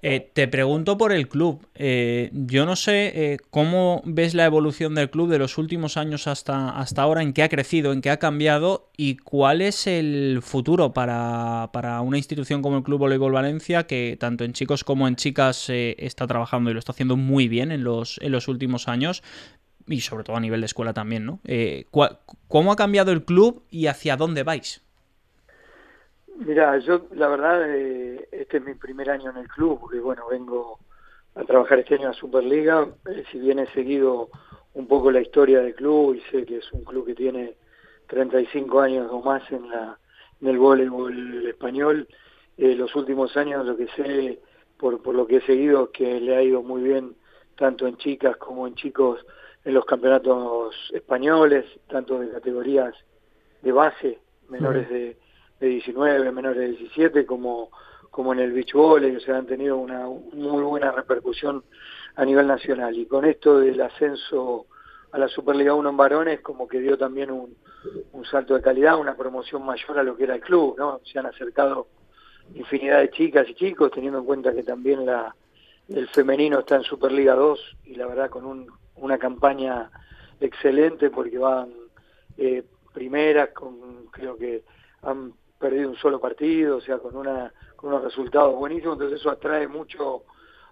Eh, 0.00 0.30
te 0.32 0.46
pregunto 0.46 0.96
por 0.96 1.12
el 1.12 1.28
club. 1.28 1.66
Eh, 1.74 2.30
yo 2.32 2.66
no 2.66 2.76
sé 2.76 3.12
eh, 3.14 3.38
cómo 3.50 4.00
ves 4.04 4.34
la 4.34 4.44
evolución 4.44 4.94
del 4.94 5.10
club 5.10 5.28
de 5.28 5.38
los 5.38 5.58
últimos 5.58 5.96
años 5.96 6.28
hasta, 6.28 6.70
hasta 6.70 7.02
ahora, 7.02 7.22
en 7.22 7.32
qué 7.32 7.42
ha 7.42 7.48
crecido, 7.48 7.92
en 7.92 8.00
qué 8.00 8.10
ha 8.10 8.18
cambiado 8.18 8.90
y 8.96 9.16
cuál 9.16 9.60
es 9.60 9.86
el 9.86 10.40
futuro 10.42 10.92
para, 10.92 11.68
una 12.02 12.16
institución 12.16 12.62
como 12.62 12.78
el 12.78 12.84
Club 12.84 13.00
Voleibol 13.00 13.32
Valencia, 13.32 13.86
que 13.86 14.16
tanto 14.18 14.44
en 14.44 14.52
chicos 14.52 14.84
como 14.84 15.08
en 15.08 15.16
chicas 15.16 15.68
está 15.70 16.26
trabajando 16.26 16.70
y 16.70 16.74
lo 16.74 16.78
está 16.78 16.92
haciendo 16.92 17.16
muy 17.16 17.48
bien 17.48 17.72
en 17.72 17.82
los, 17.82 18.18
en 18.22 18.32
los 18.32 18.46
últimos 18.46 18.88
años 18.88 19.22
y 19.86 20.00
sobre 20.02 20.22
todo 20.22 20.36
a 20.36 20.40
nivel 20.40 20.60
de 20.60 20.66
escuela 20.66 20.92
también, 20.92 21.24
¿no? 21.24 21.40
¿Cómo 22.46 22.72
ha 22.72 22.76
cambiado 22.76 23.10
el 23.10 23.24
club 23.24 23.64
y 23.70 23.86
hacia 23.86 24.16
dónde 24.16 24.42
vais? 24.42 24.82
Mira, 26.38 26.78
yo 26.78 27.08
la 27.16 27.26
verdad, 27.26 27.68
eh, 27.68 28.28
este 28.30 28.58
es 28.58 28.62
mi 28.62 28.74
primer 28.74 29.10
año 29.10 29.30
en 29.30 29.38
el 29.38 29.48
club, 29.48 29.80
porque 29.80 29.98
bueno, 29.98 30.22
vengo 30.30 30.78
a 31.34 31.42
trabajar 31.42 31.80
este 31.80 31.94
año 31.94 32.04
en 32.04 32.10
la 32.10 32.14
Superliga, 32.14 32.88
eh, 33.10 33.24
si 33.32 33.40
bien 33.40 33.58
he 33.58 33.66
seguido 33.72 34.30
un 34.74 34.86
poco 34.86 35.10
la 35.10 35.20
historia 35.20 35.58
del 35.60 35.74
club 35.74 36.14
y 36.14 36.20
sé 36.30 36.46
que 36.46 36.58
es 36.58 36.72
un 36.72 36.84
club 36.84 37.06
que 37.06 37.16
tiene 37.16 37.56
35 38.06 38.80
años 38.80 39.08
o 39.10 39.20
más 39.20 39.42
en, 39.50 39.68
la, 39.68 39.98
en 40.40 40.48
el 40.48 40.58
voleibol 40.58 41.44
español, 41.48 42.06
eh, 42.56 42.76
los 42.76 42.94
últimos 42.94 43.36
años 43.36 43.66
lo 43.66 43.76
que 43.76 43.88
sé, 43.88 44.38
por, 44.78 45.02
por 45.02 45.16
lo 45.16 45.26
que 45.26 45.38
he 45.38 45.40
seguido, 45.40 45.86
es 45.86 45.90
que 45.90 46.20
le 46.20 46.36
ha 46.36 46.42
ido 46.42 46.62
muy 46.62 46.82
bien 46.82 47.16
tanto 47.56 47.88
en 47.88 47.96
chicas 47.96 48.36
como 48.36 48.68
en 48.68 48.76
chicos 48.76 49.26
en 49.64 49.74
los 49.74 49.84
campeonatos 49.84 50.76
españoles, 50.94 51.64
tanto 51.88 52.20
de 52.20 52.30
categorías 52.30 52.94
de 53.60 53.72
base, 53.72 54.20
menores 54.48 54.88
de 54.88 55.16
de 55.60 55.66
19, 55.68 56.32
menores 56.32 56.58
de 56.58 56.68
17, 56.68 57.26
como, 57.26 57.70
como 58.10 58.32
en 58.32 58.40
el 58.40 58.52
beach 58.52 58.72
volley, 58.72 59.16
o 59.16 59.20
sea, 59.20 59.36
han 59.36 59.46
tenido 59.46 59.76
una 59.76 60.06
muy 60.06 60.62
buena 60.62 60.92
repercusión 60.92 61.64
a 62.16 62.24
nivel 62.24 62.46
nacional. 62.46 62.96
Y 62.96 63.06
con 63.06 63.24
esto 63.24 63.58
del 63.60 63.80
ascenso 63.80 64.66
a 65.12 65.18
la 65.18 65.28
Superliga 65.28 65.74
1 65.74 65.88
en 65.88 65.96
varones, 65.96 66.40
como 66.40 66.68
que 66.68 66.80
dio 66.80 66.98
también 66.98 67.30
un, 67.30 67.56
un 68.12 68.24
salto 68.24 68.54
de 68.54 68.62
calidad, 68.62 68.98
una 68.98 69.16
promoción 69.16 69.64
mayor 69.64 69.98
a 69.98 70.02
lo 70.02 70.16
que 70.16 70.24
era 70.24 70.34
el 70.34 70.40
club, 70.40 70.76
¿no? 70.78 71.00
Se 71.04 71.18
han 71.18 71.26
acercado 71.26 71.88
infinidad 72.54 73.00
de 73.00 73.10
chicas 73.10 73.48
y 73.48 73.54
chicos, 73.54 73.90
teniendo 73.90 74.18
en 74.18 74.24
cuenta 74.24 74.54
que 74.54 74.62
también 74.62 75.04
la 75.06 75.34
el 75.88 76.06
femenino 76.08 76.60
está 76.60 76.76
en 76.76 76.82
Superliga 76.82 77.34
2 77.34 77.76
y 77.86 77.94
la 77.94 78.06
verdad 78.06 78.28
con 78.28 78.44
un, 78.44 78.70
una 78.96 79.18
campaña 79.18 79.90
excelente 80.40 81.10
porque 81.10 81.38
van 81.38 81.72
eh, 82.36 82.62
primeras, 82.92 83.50
con 83.50 84.06
creo 84.10 84.36
que 84.36 84.64
han 85.02 85.32
perdido 85.58 85.90
un 85.90 85.96
solo 85.96 86.20
partido, 86.20 86.76
o 86.76 86.80
sea, 86.80 86.98
con, 86.98 87.16
una, 87.16 87.52
con 87.76 87.90
unos 87.90 88.04
resultados 88.04 88.54
buenísimos, 88.54 88.94
entonces 88.94 89.20
eso 89.20 89.30
atrae 89.30 89.66
mucho 89.66 90.24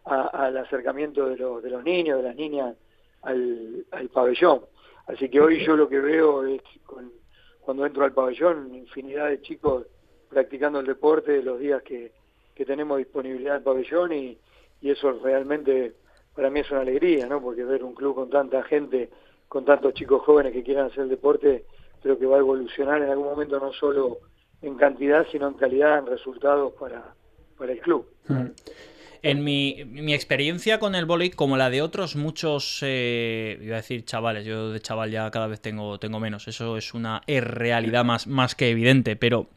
al 0.04 0.56
acercamiento 0.56 1.28
de, 1.28 1.36
los 1.36 1.62
de 1.62 1.70
los 1.70 1.82
niños, 1.82 2.18
de 2.18 2.28
las 2.28 2.36
niñas 2.36 2.76
al, 3.22 3.84
al 3.90 4.08
pabellón. 4.08 4.60
Así 5.06 5.28
que 5.28 5.40
hoy 5.40 5.64
yo 5.64 5.76
lo 5.76 5.88
que 5.88 6.00
veo 6.00 6.44
es, 6.44 6.62
con, 6.84 7.12
cuando 7.60 7.84
entro 7.84 8.04
al 8.04 8.12
pabellón, 8.12 8.72
infinidad 8.74 9.28
de 9.28 9.40
chicos 9.40 9.86
practicando 10.28 10.80
el 10.80 10.86
deporte 10.86 11.42
los 11.42 11.58
días 11.58 11.82
que, 11.82 12.12
que 12.54 12.64
tenemos 12.64 12.98
disponibilidad 12.98 13.56
el 13.56 13.62
pabellón 13.62 14.12
y, 14.12 14.38
y 14.80 14.90
eso 14.90 15.12
realmente 15.22 15.94
para 16.34 16.50
mí 16.50 16.60
es 16.60 16.70
una 16.70 16.82
alegría, 16.82 17.26
¿no? 17.26 17.40
Porque 17.40 17.64
ver 17.64 17.82
un 17.82 17.94
club 17.94 18.14
con 18.14 18.30
tanta 18.30 18.62
gente, 18.62 19.10
con 19.48 19.64
tantos 19.64 19.94
chicos 19.94 20.22
jóvenes 20.22 20.52
que 20.52 20.62
quieran 20.62 20.86
hacer 20.86 21.04
el 21.04 21.08
deporte, 21.08 21.64
creo 22.02 22.18
que 22.18 22.26
va 22.26 22.36
a 22.36 22.40
evolucionar 22.40 23.02
en 23.02 23.10
algún 23.10 23.26
momento 23.26 23.58
no 23.58 23.72
solo 23.72 24.18
en 24.62 24.74
cantidad, 24.76 25.26
sino 25.30 25.48
en 25.48 25.54
calidad, 25.54 25.98
en 25.98 26.06
resultados 26.06 26.72
para, 26.78 27.14
para 27.58 27.72
el 27.72 27.80
club. 27.80 28.06
Hmm. 28.28 28.46
En 29.22 29.42
mi, 29.42 29.82
mi, 29.86 30.14
experiencia 30.14 30.78
con 30.78 30.94
el 30.94 31.04
vóley, 31.04 31.30
como 31.30 31.56
la 31.56 31.68
de 31.68 31.82
otros 31.82 32.14
muchos, 32.14 32.78
eh, 32.82 33.58
iba 33.60 33.74
a 33.74 33.78
decir 33.78 34.04
chavales, 34.04 34.44
yo 34.44 34.70
de 34.70 34.80
chaval 34.80 35.10
ya 35.10 35.30
cada 35.30 35.48
vez 35.48 35.60
tengo, 35.60 35.98
tengo 35.98 36.20
menos, 36.20 36.46
eso 36.46 36.76
es 36.76 36.94
una 36.94 37.22
realidad 37.26 38.04
más, 38.04 38.26
más 38.26 38.54
que 38.54 38.70
evidente, 38.70 39.16
pero 39.16 39.48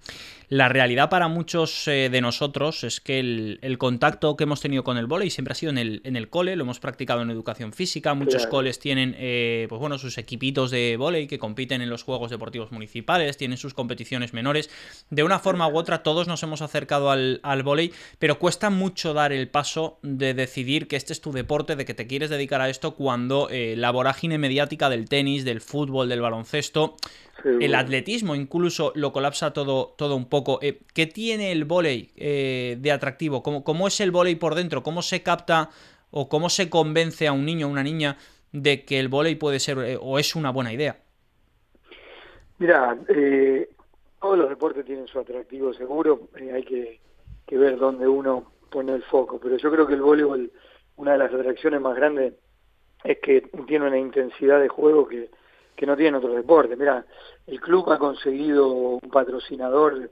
la 0.50 0.68
realidad 0.68 1.10
para 1.10 1.28
muchos 1.28 1.88
eh, 1.88 2.10
de 2.12 2.22
nosotros 2.22 2.84
es 2.84 3.00
que 3.00 3.20
el, 3.20 3.78
contacto 3.78 4.36
que 4.36 4.46
hemos 4.46 4.62
tenido 4.62 4.84
con 4.84 4.98
el 4.98 5.06
vóley 5.06 5.30
siempre 5.30 5.52
ha 5.52 5.56
sido 5.56 5.70
en 5.70 5.78
el, 5.78 6.02
en 6.04 6.16
el 6.16 6.28
cole, 6.28 6.56
lo 6.56 6.64
hemos 6.64 6.80
practicado 6.80 7.22
en 7.22 7.30
educación 7.30 7.72
física, 7.72 8.16
muchos 8.16 8.48
coles 8.48 8.80
tienen 8.80 9.16
eh, 9.20 9.68
pues 9.70 9.80
bueno, 9.80 10.00
sus 10.00 10.18
equipitos 10.18 10.72
de 10.72 10.98
vóley 10.98 11.28
que 11.28 11.38
compiten 11.38 11.84
en 11.84 11.90
los 11.92 12.02
Juegos 12.02 12.32
Deportivos 12.32 12.72
Municipales, 12.72 13.38
tienen 13.38 13.60
sus 13.60 13.76
competiciones 13.76 14.34
menores. 14.34 14.72
De 15.12 15.22
una 15.22 15.38
forma 15.38 15.68
u 15.68 15.78
otra 15.78 16.02
todos 16.02 16.28
nos 16.28 16.42
hemos 16.42 16.64
acercado 16.64 17.12
al, 17.12 17.40
al 17.44 17.62
vóley, 17.62 17.94
pero 18.18 18.40
cuesta 18.40 18.72
mucho 18.72 19.14
dar 19.14 19.32
el 19.32 19.50
paso 19.50 20.00
de 20.02 20.34
decidir 20.34 20.88
que 20.88 20.96
este 20.96 21.14
es 21.14 21.22
tu 21.22 21.32
deporte, 21.32 21.76
de 21.76 21.86
que 21.86 21.94
te 21.94 22.08
quieres 22.08 22.32
dedicar 22.32 22.60
a 22.62 22.70
esto 22.70 22.96
cuando 22.96 23.50
eh, 23.52 23.76
la 23.78 23.92
vorágine 23.92 24.40
mediática 24.40 24.90
del 24.90 25.08
tenis, 25.08 25.46
del 25.46 25.62
fútbol, 25.62 26.10
del 26.10 26.22
baloncesto, 26.22 26.98
el 27.44 27.76
atletismo 27.76 28.36
incluso 28.36 28.92
lo 28.96 29.12
colapsa 29.12 29.54
todo, 29.54 29.94
todo 29.98 30.16
un 30.16 30.28
poco. 30.28 30.60
Eh, 30.62 30.80
¿Qué 30.94 31.08
tiene 31.08 31.52
el 31.52 31.66
vóley 31.66 32.12
eh, 32.16 32.78
de 32.80 32.92
atractivo? 32.92 33.44
¿Cómo, 33.44 33.64
¿Cómo, 33.64 33.88
es 33.88 34.00
el 34.00 34.12
vóley 34.12 34.36
por 34.36 34.56
dentro? 34.56 34.84
¿Cómo 34.84 35.02
se 35.02 35.24
capta 35.24 35.70
o 36.12 36.30
cómo 36.30 36.50
se 36.50 36.70
convence 36.70 37.28
a 37.28 37.34
un 37.34 37.46
niño 37.46 37.68
o 37.68 37.70
una 37.70 37.84
niña 37.84 38.18
de 38.52 38.84
que 38.86 39.00
el 39.00 39.10
vóley 39.10 39.36
puede 39.36 39.60
ser 39.60 39.78
eh, 39.80 39.98
o 40.00 40.20
es 40.20 40.36
una 40.36 40.52
buena 40.52 40.74
idea? 40.74 40.98
Mira, 42.58 42.98
todos 44.20 44.38
los 44.38 44.50
deportes 44.50 44.86
tienen 44.86 45.08
su 45.08 45.20
atractivo 45.20 45.74
seguro, 45.74 46.28
hay 46.36 46.64
que, 46.64 47.00
que, 47.48 47.58
ver 47.58 47.78
dónde 47.78 48.06
uno 48.06 48.52
pone 48.70 48.94
el 48.94 49.04
foco, 49.04 49.40
pero 49.40 49.56
yo 49.56 49.72
creo 49.72 49.88
que 49.88 49.94
el 49.94 50.02
voleibol, 50.02 50.52
una 50.98 51.14
de 51.14 51.20
las 51.20 51.34
atracciones 51.34 51.80
más 51.80 51.96
grandes 51.96 52.34
es 53.06 53.20
que 53.20 53.50
tiene 53.66 53.88
una 53.88 53.98
intensidad 53.98 54.60
de 54.60 54.68
juego 54.68 55.08
que, 55.08 55.30
que 55.80 55.86
no 55.86 55.96
tienen 55.96 56.16
otros 56.16 56.36
deportes. 56.36 56.78
Mira, 56.78 57.06
el 57.48 57.62
club 57.62 57.90
ha 57.90 57.98
conseguido 57.98 58.68
un 58.68 59.10
patrocinador 59.10 60.12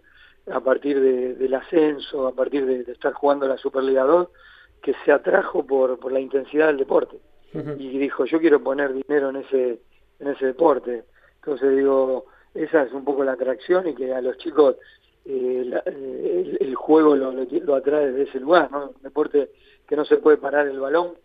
a 0.49 0.61
partir 0.61 0.97
del 1.01 1.53
ascenso, 1.55 2.25
a 2.25 2.31
partir 2.33 2.65
de, 2.65 2.89
estar 2.89 3.11
jugando 3.11 3.49
la 3.49 3.57
Superliga 3.57 4.05
2, 4.05 4.29
que 4.81 4.95
se 5.03 5.11
atrajo 5.11 5.67
por, 5.67 5.99
por 5.99 6.13
la 6.13 6.21
intensidad 6.21 6.67
del 6.67 6.77
deporte. 6.77 7.19
Y 7.53 7.97
dijo, 7.97 8.23
yo 8.23 8.39
quiero 8.39 8.63
poner 8.63 8.93
dinero 8.93 9.29
en 9.29 9.37
ese, 9.37 9.81
en 10.19 10.27
ese 10.29 10.45
deporte. 10.45 11.03
Entonces 11.41 11.75
digo, 11.75 12.27
esa 12.53 12.83
es 12.83 12.93
un 12.93 13.03
poco 13.03 13.25
la 13.25 13.33
atracción 13.33 13.89
y 13.89 13.93
que 13.93 14.13
a 14.13 14.21
los 14.21 14.37
chicos 14.37 14.77
eh, 15.25 15.69
eh, 15.85 16.57
el, 16.61 16.75
juego 16.75 17.13
lo, 17.13 17.33
lo, 17.33 17.75
atrae 17.75 18.11
desde 18.11 18.29
ese 18.29 18.39
lugar, 18.39 18.71
¿no? 18.71 18.91
Un 18.95 19.01
deporte 19.01 19.51
que 19.85 19.97
no 19.97 20.05
se 20.05 20.15
puede 20.17 20.37
parar 20.37 20.65
el 20.67 20.79
balón, 20.79 21.15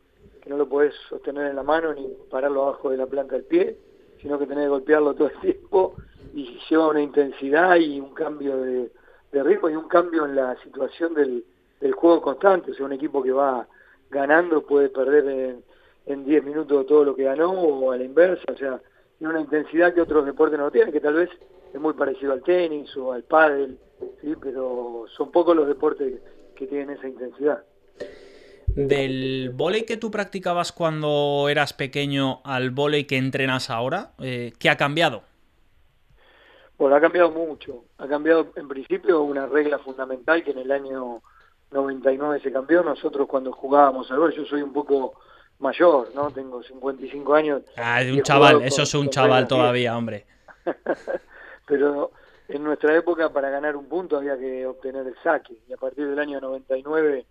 que 0.42 0.50
no 0.50 0.56
lo 0.56 0.68
puedes 0.68 0.94
sostener 1.08 1.46
en 1.46 1.54
la 1.54 1.62
mano 1.62 1.94
ni 1.94 2.08
pararlo 2.28 2.64
abajo 2.64 2.90
de 2.90 2.96
la 2.96 3.06
planta 3.06 3.36
del 3.36 3.44
pie, 3.44 3.76
sino 4.22 4.38
que 4.38 4.46
tenés 4.46 4.64
que 4.64 4.70
golpearlo 4.70 5.14
todo 5.14 5.28
el 5.28 5.40
tiempo 5.40 5.96
y 6.32 6.58
lleva 6.70 6.88
una 6.88 7.02
intensidad 7.02 7.76
y 7.76 8.00
un 8.00 8.14
cambio 8.14 8.56
de, 8.56 8.90
ritmo 9.32 9.68
y 9.68 9.76
un 9.76 9.88
cambio 9.88 10.24
en 10.24 10.36
la 10.36 10.56
situación 10.62 11.14
del, 11.14 11.44
juego 11.94 12.22
constante. 12.22 12.70
O 12.70 12.74
sea, 12.74 12.86
un 12.86 12.92
equipo 12.92 13.22
que 13.22 13.32
va 13.32 13.66
ganando 14.08 14.62
puede 14.64 14.88
perder 14.88 15.56
en 16.06 16.24
10 16.24 16.44
minutos 16.44 16.86
todo 16.86 17.04
lo 17.04 17.16
que 17.16 17.24
ganó 17.24 17.50
o 17.50 17.90
a 17.90 17.96
la 17.96 18.04
inversa. 18.04 18.52
O 18.52 18.56
sea, 18.56 18.80
tiene 19.18 19.34
una 19.34 19.42
intensidad 19.42 19.92
que 19.92 20.00
otros 20.00 20.24
deportes 20.24 20.58
no 20.58 20.70
tienen, 20.70 20.92
que 20.92 21.00
tal 21.00 21.14
vez 21.14 21.30
es 21.72 21.80
muy 21.80 21.94
parecido 21.94 22.32
al 22.32 22.42
tenis 22.42 22.96
o 22.96 23.12
al 23.12 23.24
pádel, 23.24 23.78
¿sí? 24.20 24.34
pero 24.40 25.04
son 25.16 25.30
pocos 25.30 25.56
los 25.56 25.66
deportes 25.66 26.20
que 26.54 26.66
tienen 26.66 26.90
esa 26.90 27.08
intensidad. 27.08 27.64
Del 28.74 29.50
volei 29.52 29.84
que 29.84 29.98
tú 29.98 30.10
practicabas 30.10 30.72
cuando 30.72 31.48
eras 31.50 31.72
pequeño 31.74 32.40
al 32.44 32.70
volei 32.70 33.04
que 33.04 33.18
entrenas 33.18 33.68
ahora, 33.68 34.12
eh, 34.18 34.52
¿qué 34.58 34.70
ha 34.70 34.76
cambiado? 34.76 35.22
Bueno, 36.78 36.96
ha 36.96 37.00
cambiado 37.00 37.30
mucho. 37.30 37.84
Ha 37.98 38.08
cambiado 38.08 38.52
en 38.56 38.68
principio 38.68 39.22
una 39.22 39.46
regla 39.46 39.78
fundamental 39.78 40.42
que 40.42 40.52
en 40.52 40.58
el 40.58 40.72
año 40.72 41.22
99 41.70 42.40
se 42.40 42.50
cambió. 42.50 42.82
Nosotros 42.82 43.28
cuando 43.28 43.52
jugábamos 43.52 44.10
al 44.10 44.32
yo 44.32 44.44
soy 44.46 44.62
un 44.62 44.72
poco 44.72 45.14
mayor, 45.58 46.08
¿no? 46.14 46.30
Tengo 46.30 46.62
55 46.62 47.34
años. 47.34 47.62
Ah, 47.76 48.00
un 48.10 48.22
chaval, 48.22 48.62
eso 48.62 48.82
es 48.82 48.94
un 48.94 49.10
chaval 49.10 49.46
todavía, 49.46 49.96
hombre. 49.96 50.26
Pero 51.66 52.10
en 52.48 52.64
nuestra 52.64 52.96
época 52.96 53.30
para 53.30 53.50
ganar 53.50 53.76
un 53.76 53.86
punto 53.86 54.16
había 54.16 54.38
que 54.38 54.66
obtener 54.66 55.06
el 55.06 55.14
saque 55.22 55.54
y 55.68 55.72
a 55.72 55.76
partir 55.76 56.08
del 56.08 56.18
año 56.18 56.40
99 56.40 57.24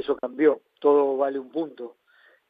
eso 0.00 0.16
cambió, 0.16 0.60
todo 0.80 1.16
vale 1.16 1.38
un 1.38 1.50
punto. 1.50 1.96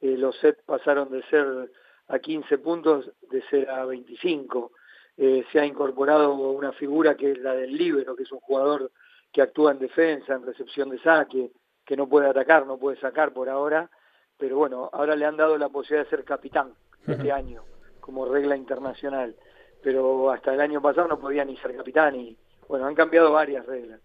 Eh, 0.00 0.16
los 0.16 0.37
sets 0.38 0.62
pasaron 0.64 1.11
de 1.11 1.22
ser 1.24 1.70
a 2.08 2.18
15 2.18 2.58
puntos, 2.58 3.11
de 3.30 3.42
ser 3.48 3.68
a 3.70 3.84
25. 3.84 4.72
Eh, 5.16 5.44
se 5.52 5.61
ha 5.61 5.66
incorporado 5.66 6.32
una 6.34 6.72
figura 6.72 7.16
que 7.16 7.32
es 7.32 7.38
la 7.38 7.54
del 7.54 7.76
libero, 7.76 8.14
que 8.14 8.22
es 8.22 8.32
un 8.32 8.40
jugador 8.40 8.90
que 9.32 9.42
actúa 9.42 9.72
en 9.72 9.78
defensa, 9.78 10.34
en 10.34 10.46
recepción 10.46 10.88
de 10.90 10.98
saque, 11.00 11.50
que 11.84 11.96
no 11.96 12.08
puede 12.08 12.28
atacar, 12.28 12.66
no 12.66 12.78
puede 12.78 12.98
sacar 13.00 13.32
por 13.32 13.48
ahora, 13.48 13.90
pero 14.37 14.56
bueno, 14.56 14.88
ahora 14.92 15.16
le 15.16 15.26
han 15.26 15.37
dado 15.37 15.58
la 15.58 15.68
posibilidad 15.68 16.04
de 16.04 16.11
ser 16.11 16.24
capitán 16.24 16.72
este 17.06 17.32
año, 17.32 17.64
como 18.00 18.26
regla 18.26 18.56
internacional, 18.56 19.34
pero 19.82 20.30
hasta 20.30 20.54
el 20.54 20.61
año 20.61 20.80
pasado 20.80 21.08
no 21.08 21.18
podía 21.18 21.44
ni 21.44 21.56
ser 21.56 21.76
capitán 21.76 22.14
y 22.14 22.37
bueno, 22.68 22.87
han 22.87 22.94
cambiado 22.94 23.32
varias 23.32 23.64
reglas, 23.66 24.00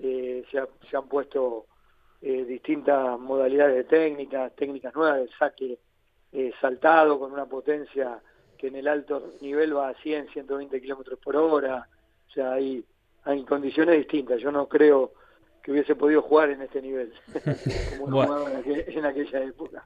eh, 0.00 0.44
se, 0.50 0.60
se, 0.90 0.96
han 0.96 1.08
puesto 1.08 1.66
eh, 2.20 2.44
distintas 2.44 3.18
modalidades 3.18 3.76
de 3.76 3.84
técnicas, 3.84 4.54
técnicas 4.56 4.94
nuevas 4.94 5.20
de 5.20 5.28
saque 5.38 5.78
eh, 6.32 6.52
saltado 6.60 7.18
con 7.18 7.32
una 7.32 7.46
potencia 7.46 8.20
que 8.56 8.68
en 8.68 8.76
el 8.76 8.88
alto 8.88 9.34
nivel 9.40 9.76
va 9.76 9.90
a 9.90 9.94
100, 9.94 10.28
120 10.28 10.80
kilómetros 10.80 11.18
por 11.20 11.36
hora, 11.36 11.88
o 12.28 12.32
sea, 12.32 12.52
hay, 12.52 12.84
hay 13.22 13.44
condiciones 13.44 13.96
distintas, 13.96 14.40
yo 14.40 14.50
no 14.50 14.68
creo 14.68 15.12
que 15.68 15.72
hubiese 15.72 15.94
podido 15.96 16.22
jugar 16.22 16.48
en 16.48 16.62
este 16.62 16.80
nivel, 16.80 17.12
como 18.00 18.24
en, 18.24 19.04
aquella 19.04 19.44
época. 19.44 19.84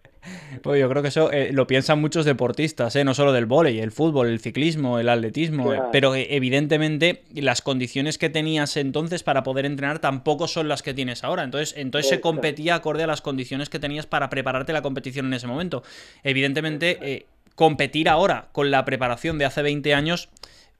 Pues 0.62 0.80
yo 0.80 0.88
creo 0.88 1.02
que 1.02 1.08
eso 1.08 1.32
eh, 1.32 1.50
lo 1.52 1.66
piensan 1.66 2.00
muchos 2.00 2.24
deportistas, 2.24 2.94
¿eh? 2.94 3.02
no 3.02 3.14
solo 3.14 3.32
del 3.32 3.46
vóley, 3.46 3.80
el 3.80 3.90
fútbol, 3.90 4.28
el 4.28 4.38
ciclismo, 4.38 5.00
el 5.00 5.08
atletismo, 5.08 5.74
eh, 5.74 5.80
pero 5.90 6.14
evidentemente 6.14 7.24
las 7.34 7.62
condiciones 7.62 8.16
que 8.16 8.30
tenías 8.30 8.76
entonces 8.76 9.24
para 9.24 9.42
poder 9.42 9.66
entrenar 9.66 9.98
tampoco 9.98 10.46
son 10.46 10.68
las 10.68 10.84
que 10.84 10.94
tienes 10.94 11.24
ahora. 11.24 11.42
Entonces, 11.42 11.74
entonces 11.76 12.08
se 12.08 12.20
competía 12.20 12.76
acorde 12.76 13.02
a 13.02 13.08
las 13.08 13.20
condiciones 13.20 13.68
que 13.68 13.80
tenías 13.80 14.06
para 14.06 14.30
prepararte 14.30 14.72
la 14.72 14.82
competición 14.82 15.26
en 15.26 15.34
ese 15.34 15.48
momento. 15.48 15.82
Evidentemente, 16.22 17.26
competir 17.56 18.08
ahora 18.08 18.50
con 18.52 18.70
la 18.70 18.84
preparación 18.84 19.36
de 19.36 19.46
hace 19.46 19.62
20 19.62 19.94
años 19.94 20.28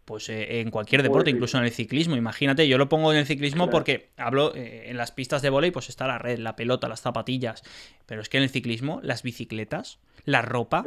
pues 0.04 0.28
eh, 0.28 0.60
en 0.60 0.70
cualquier 0.70 1.02
deporte, 1.02 1.30
incluso 1.30 1.58
en 1.58 1.64
el 1.64 1.70
ciclismo. 1.70 2.16
Imagínate, 2.16 2.66
yo 2.66 2.78
lo 2.78 2.88
pongo 2.88 3.12
en 3.12 3.18
el 3.18 3.26
ciclismo 3.26 3.70
porque 3.70 4.10
hablo 4.16 4.54
eh, 4.54 4.90
en 4.90 4.96
las 4.96 5.12
pistas 5.12 5.42
de 5.42 5.50
volei, 5.50 5.70
pues 5.70 5.88
está 5.88 6.06
la 6.06 6.18
red, 6.18 6.38
la 6.38 6.56
pelota, 6.56 6.88
las 6.88 7.00
zapatillas. 7.00 7.62
Pero 8.06 8.20
es 8.20 8.28
que 8.28 8.38
en 8.38 8.42
el 8.42 8.50
ciclismo, 8.50 9.00
las 9.02 9.22
bicicletas, 9.22 9.98
la 10.24 10.42
ropa, 10.42 10.84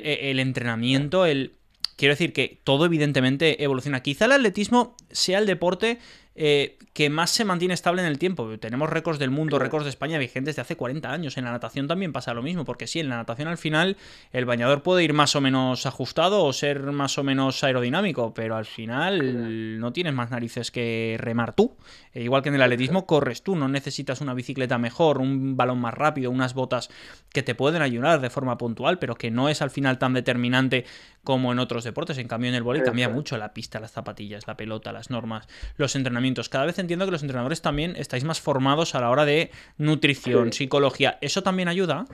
eh, 0.00 0.30
el 0.30 0.40
entrenamiento, 0.40 1.26
el. 1.26 1.52
Quiero 1.96 2.12
decir 2.12 2.32
que 2.32 2.60
todo 2.62 2.84
evidentemente 2.84 3.64
evoluciona. 3.64 4.04
Quizá 4.04 4.26
el 4.26 4.32
atletismo 4.32 4.94
sea 5.10 5.40
el 5.40 5.46
deporte 5.46 5.98
eh, 6.40 6.78
que 6.92 7.10
más 7.10 7.30
se 7.30 7.44
mantiene 7.44 7.74
estable 7.74 8.00
en 8.00 8.06
el 8.06 8.18
tiempo. 8.18 8.58
Tenemos 8.60 8.88
récords 8.88 9.18
del 9.18 9.30
mundo, 9.30 9.58
récords 9.58 9.84
de 9.84 9.90
España 9.90 10.18
vigentes 10.18 10.54
de 10.54 10.62
hace 10.62 10.76
40 10.76 11.10
años. 11.10 11.36
En 11.36 11.44
la 11.44 11.50
natación 11.50 11.88
también 11.88 12.12
pasa 12.12 12.32
lo 12.32 12.42
mismo, 12.42 12.64
porque 12.64 12.86
sí, 12.86 13.00
en 13.00 13.08
la 13.08 13.16
natación 13.16 13.48
al 13.48 13.58
final 13.58 13.96
el 14.32 14.44
bañador 14.44 14.84
puede 14.84 15.02
ir 15.02 15.14
más 15.14 15.34
o 15.34 15.40
menos 15.40 15.84
ajustado 15.84 16.44
o 16.44 16.52
ser 16.52 16.80
más 16.92 17.18
o 17.18 17.24
menos 17.24 17.64
aerodinámico, 17.64 18.34
pero 18.34 18.56
al 18.56 18.66
final 18.66 19.80
no 19.80 19.92
tienes 19.92 20.14
más 20.14 20.30
narices 20.30 20.70
que 20.70 21.16
remar 21.18 21.54
tú. 21.54 21.76
E 22.12 22.22
igual 22.22 22.42
que 22.42 22.50
en 22.50 22.54
el 22.54 22.62
atletismo, 22.62 23.06
corres 23.06 23.42
tú, 23.42 23.56
no 23.56 23.68
necesitas 23.68 24.20
una 24.20 24.34
bicicleta 24.34 24.78
mejor, 24.78 25.18
un 25.18 25.56
balón 25.56 25.80
más 25.80 25.94
rápido, 25.94 26.30
unas 26.30 26.54
botas 26.54 26.88
que 27.30 27.42
te 27.42 27.54
pueden 27.54 27.82
ayudar 27.82 28.20
de 28.20 28.30
forma 28.30 28.58
puntual, 28.58 28.98
pero 28.98 29.16
que 29.16 29.30
no 29.30 29.48
es 29.48 29.60
al 29.60 29.70
final 29.70 29.98
tan 29.98 30.14
determinante 30.14 30.84
como 31.24 31.52
en 31.52 31.58
otros 31.58 31.84
deportes. 31.84 32.18
En 32.18 32.28
cambio, 32.28 32.48
en 32.48 32.54
el 32.54 32.62
vóley 32.62 32.82
cambia 32.82 33.08
mucho 33.08 33.36
la 33.36 33.52
pista, 33.52 33.80
las 33.80 33.92
zapatillas, 33.92 34.46
la 34.46 34.56
pelota, 34.56 34.92
las 34.92 35.10
normas, 35.10 35.46
los 35.76 35.94
entrenamientos. 35.94 36.27
Cada 36.50 36.66
vez 36.66 36.78
entiendo 36.78 37.04
que 37.04 37.12
los 37.12 37.22
entrenadores 37.22 37.62
también 37.62 37.94
estáis 37.96 38.24
más 38.24 38.40
formados 38.40 38.94
a 38.94 39.00
la 39.00 39.10
hora 39.10 39.24
de 39.24 39.50
nutrición, 39.76 40.52
psicología. 40.52 41.18
¿Eso 41.20 41.42
también 41.42 41.68
ayuda? 41.68 42.06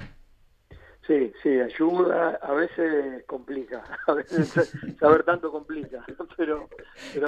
Sí, 1.06 1.32
sí, 1.42 1.60
ayuda, 1.60 2.38
a 2.40 2.54
veces 2.54 3.24
complica, 3.26 3.84
a 4.06 4.14
veces 4.14 4.72
saber 4.98 5.22
tanto 5.22 5.50
complica, 5.50 6.04
pero... 6.36 6.68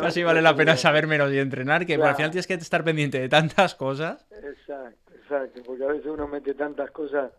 Casi 0.01 0.23
vale 0.23 0.41
la 0.41 0.57
pena 0.57 0.77
saber 0.77 1.07
menos 1.07 1.31
y 1.31 1.39
entrenar, 1.39 1.85
que 1.85 1.95
al 1.97 2.15
final 2.15 2.31
tienes 2.31 2.47
que 2.47 2.55
estar 2.55 2.83
pendiente 2.85 3.21
de 3.21 3.29
tantas 3.29 3.75
cosas. 3.75 4.27
Exacto, 4.31 5.13
exacto, 5.15 5.61
porque 5.67 5.85
a 5.85 5.89
veces 5.89 6.07
uno 6.07 6.27
mete 6.27 6.55
tantas 6.55 6.91
cosas 6.91 7.31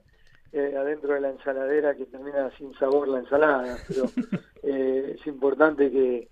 eh, 0.54 0.76
adentro 0.78 1.14
de 1.14 1.22
la 1.22 1.30
ensaladera 1.30 1.96
que 1.96 2.06
termina 2.06 2.50
sin 2.58 2.74
sabor 2.76 3.08
la 3.08 3.20
ensalada, 3.20 3.78
pero 3.88 4.06
eh, 4.64 5.16
es 5.20 5.28
importante 5.28 5.92
que, 5.92 6.30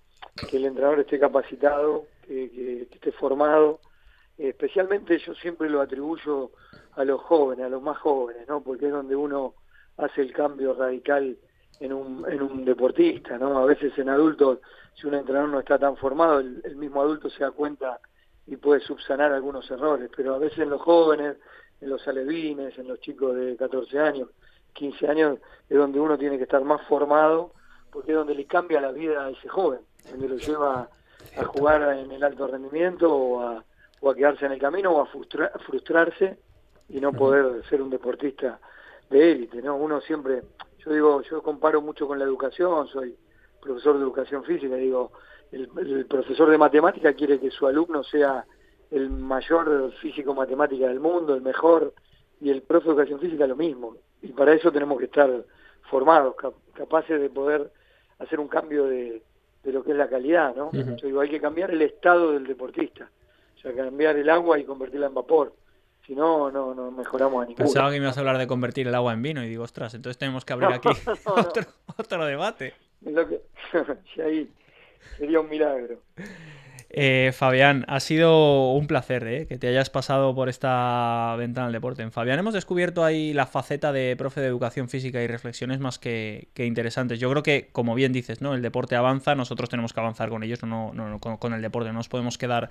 el 0.52 0.64
entrenador 0.66 1.00
esté 1.00 1.18
capacitado, 1.18 2.06
que, 2.26 2.88
esté 2.90 3.12
formado, 3.12 3.80
especialmente 4.36 5.18
yo 5.18 5.34
siempre 5.34 5.70
lo 5.70 5.80
atribuyo 5.80 6.50
a 6.92 7.04
los 7.04 7.20
jóvenes, 7.22 7.66
a 7.66 7.68
los 7.68 7.82
más 7.82 7.98
jóvenes, 7.98 8.46
¿no? 8.48 8.62
porque 8.62 8.86
es 8.86 8.92
donde 8.92 9.16
uno 9.16 9.54
hace 9.96 10.22
el 10.22 10.32
cambio 10.32 10.74
radical 10.74 11.36
en 11.80 11.92
un, 11.92 12.24
en 12.30 12.42
un 12.42 12.64
deportista, 12.64 13.38
¿no? 13.38 13.58
A 13.58 13.66
veces 13.66 13.96
en 13.98 14.08
adultos, 14.08 14.60
si 14.94 15.06
un 15.06 15.14
entrenador 15.14 15.50
no 15.50 15.60
está 15.60 15.78
tan 15.78 15.96
formado, 15.96 16.40
el, 16.40 16.60
el 16.64 16.76
mismo 16.76 17.02
adulto 17.02 17.28
se 17.28 17.44
da 17.44 17.50
cuenta 17.50 18.00
y 18.46 18.56
puede 18.56 18.80
subsanar 18.80 19.32
algunos 19.32 19.70
errores, 19.70 20.10
pero 20.16 20.34
a 20.34 20.38
veces 20.38 20.60
en 20.60 20.70
los 20.70 20.80
jóvenes, 20.80 21.36
en 21.80 21.90
los 21.90 22.06
alevines, 22.08 22.78
en 22.78 22.88
los 22.88 23.00
chicos 23.00 23.36
de 23.36 23.56
14 23.56 23.98
años, 23.98 24.28
15 24.72 25.08
años, 25.08 25.38
es 25.68 25.76
donde 25.76 25.98
uno 26.00 26.16
tiene 26.16 26.36
que 26.36 26.44
estar 26.44 26.62
más 26.64 26.80
formado, 26.86 27.52
porque 27.90 28.12
es 28.12 28.16
donde 28.16 28.34
le 28.34 28.46
cambia 28.46 28.80
la 28.80 28.92
vida 28.92 29.24
a 29.24 29.30
ese 29.30 29.48
joven, 29.48 29.80
donde 30.10 30.28
lo 30.28 30.36
lleva 30.36 30.88
a 31.36 31.44
jugar 31.44 31.82
en 31.98 32.10
el 32.10 32.22
alto 32.22 32.46
rendimiento 32.46 33.14
o 33.14 33.40
a, 33.40 33.64
o 34.00 34.10
a 34.10 34.14
quedarse 34.14 34.46
en 34.46 34.52
el 34.52 34.60
camino 34.60 34.92
o 34.92 35.02
a 35.02 35.58
frustrarse 35.58 36.38
y 36.88 37.00
no 37.00 37.12
poder 37.12 37.64
ser 37.68 37.82
un 37.82 37.90
deportista 37.90 38.58
de 39.10 39.32
élite, 39.32 39.62
¿no? 39.62 39.76
Uno 39.76 40.00
siempre, 40.00 40.42
yo 40.78 40.92
digo, 40.92 41.22
yo 41.22 41.42
comparo 41.42 41.80
mucho 41.80 42.06
con 42.06 42.18
la 42.18 42.24
educación, 42.24 42.88
soy 42.88 43.16
profesor 43.60 43.96
de 43.96 44.02
educación 44.02 44.44
física, 44.44 44.76
digo, 44.76 45.12
el, 45.52 45.68
el 45.78 46.06
profesor 46.06 46.50
de 46.50 46.58
matemática 46.58 47.12
quiere 47.14 47.38
que 47.38 47.50
su 47.50 47.66
alumno 47.66 48.02
sea 48.04 48.44
el 48.90 49.10
mayor 49.10 49.92
físico 50.00 50.34
matemática 50.34 50.86
del 50.86 51.00
mundo, 51.00 51.34
el 51.34 51.42
mejor, 51.42 51.92
y 52.40 52.50
el 52.50 52.62
profe 52.62 52.86
de 52.86 52.92
educación 52.92 53.20
física 53.20 53.46
lo 53.46 53.56
mismo. 53.56 53.96
Y 54.22 54.28
para 54.28 54.52
eso 54.52 54.70
tenemos 54.70 54.98
que 54.98 55.06
estar 55.06 55.30
formados, 55.90 56.34
capaces 56.74 57.20
de 57.20 57.30
poder 57.30 57.70
hacer 58.18 58.40
un 58.40 58.48
cambio 58.48 58.84
de, 58.84 59.22
de 59.66 59.72
lo 59.72 59.82
que 59.82 59.90
es 59.90 59.96
la 59.96 60.08
calidad, 60.08 60.54
¿no? 60.54 60.70
Yo 60.72 61.06
digo, 61.06 61.20
hay 61.20 61.28
que 61.28 61.40
cambiar 61.40 61.72
el 61.72 61.82
estado 61.82 62.32
del 62.32 62.46
deportista, 62.46 63.10
o 63.56 63.58
sea, 63.58 63.74
cambiar 63.74 64.16
el 64.16 64.30
agua 64.30 64.60
y 64.60 64.64
convertirla 64.64 65.08
en 65.08 65.14
vapor. 65.14 65.54
Si 66.06 66.14
no, 66.14 66.52
no, 66.52 66.72
no 66.72 66.92
mejoramos 66.92 67.42
a 67.42 67.48
ninguno. 67.48 67.64
Pensaba 67.64 67.90
que 67.90 67.98
me 67.98 68.04
ibas 68.04 68.16
a 68.16 68.20
hablar 68.20 68.38
de 68.38 68.46
convertir 68.46 68.86
el 68.86 68.94
agua 68.94 69.12
en 69.12 69.22
vino 69.22 69.42
y 69.42 69.48
digo, 69.48 69.64
ostras, 69.64 69.92
entonces 69.94 70.18
tenemos 70.18 70.44
que 70.44 70.52
abrir 70.52 70.68
aquí 70.68 70.88
otro, 71.26 71.64
otro, 71.96 72.26
debate. 72.26 72.74
Lo 73.00 73.28
que, 73.28 73.40
ahí 74.24 74.48
sería 75.18 75.40
un 75.40 75.48
milagro. 75.48 75.98
Eh, 76.88 77.32
Fabián, 77.34 77.84
ha 77.88 77.98
sido 77.98 78.72
un 78.72 78.86
placer 78.86 79.26
eh, 79.26 79.46
que 79.46 79.58
te 79.58 79.66
hayas 79.66 79.90
pasado 79.90 80.34
por 80.34 80.48
esta 80.48 81.34
ventana 81.36 81.66
del 81.66 81.72
deporte. 81.72 82.02
En 82.02 82.12
Fabián 82.12 82.38
hemos 82.38 82.54
descubierto 82.54 83.04
ahí 83.04 83.32
la 83.32 83.46
faceta 83.46 83.92
de 83.92 84.14
profe 84.16 84.40
de 84.40 84.46
educación 84.46 84.88
física 84.88 85.20
y 85.20 85.26
reflexiones 85.26 85.80
más 85.80 85.98
que, 85.98 86.48
interesantes. 86.56 87.18
Yo 87.18 87.30
creo 87.30 87.42
que, 87.42 87.68
como 87.72 87.94
bien 87.94 88.12
dices, 88.12 88.40
¿no? 88.40 88.54
el 88.54 88.62
deporte 88.62 88.94
avanza, 88.94 89.34
nosotros 89.34 89.68
tenemos 89.68 89.92
que 89.92 90.00
avanzar 90.00 90.28
con 90.28 90.42
ellos, 90.42 90.62
no, 90.62 90.92
con, 91.20 91.52
el 91.52 91.62
deporte, 91.62 91.88
no 91.88 91.94
nos 91.94 92.08
podemos 92.08 92.38
quedar, 92.38 92.70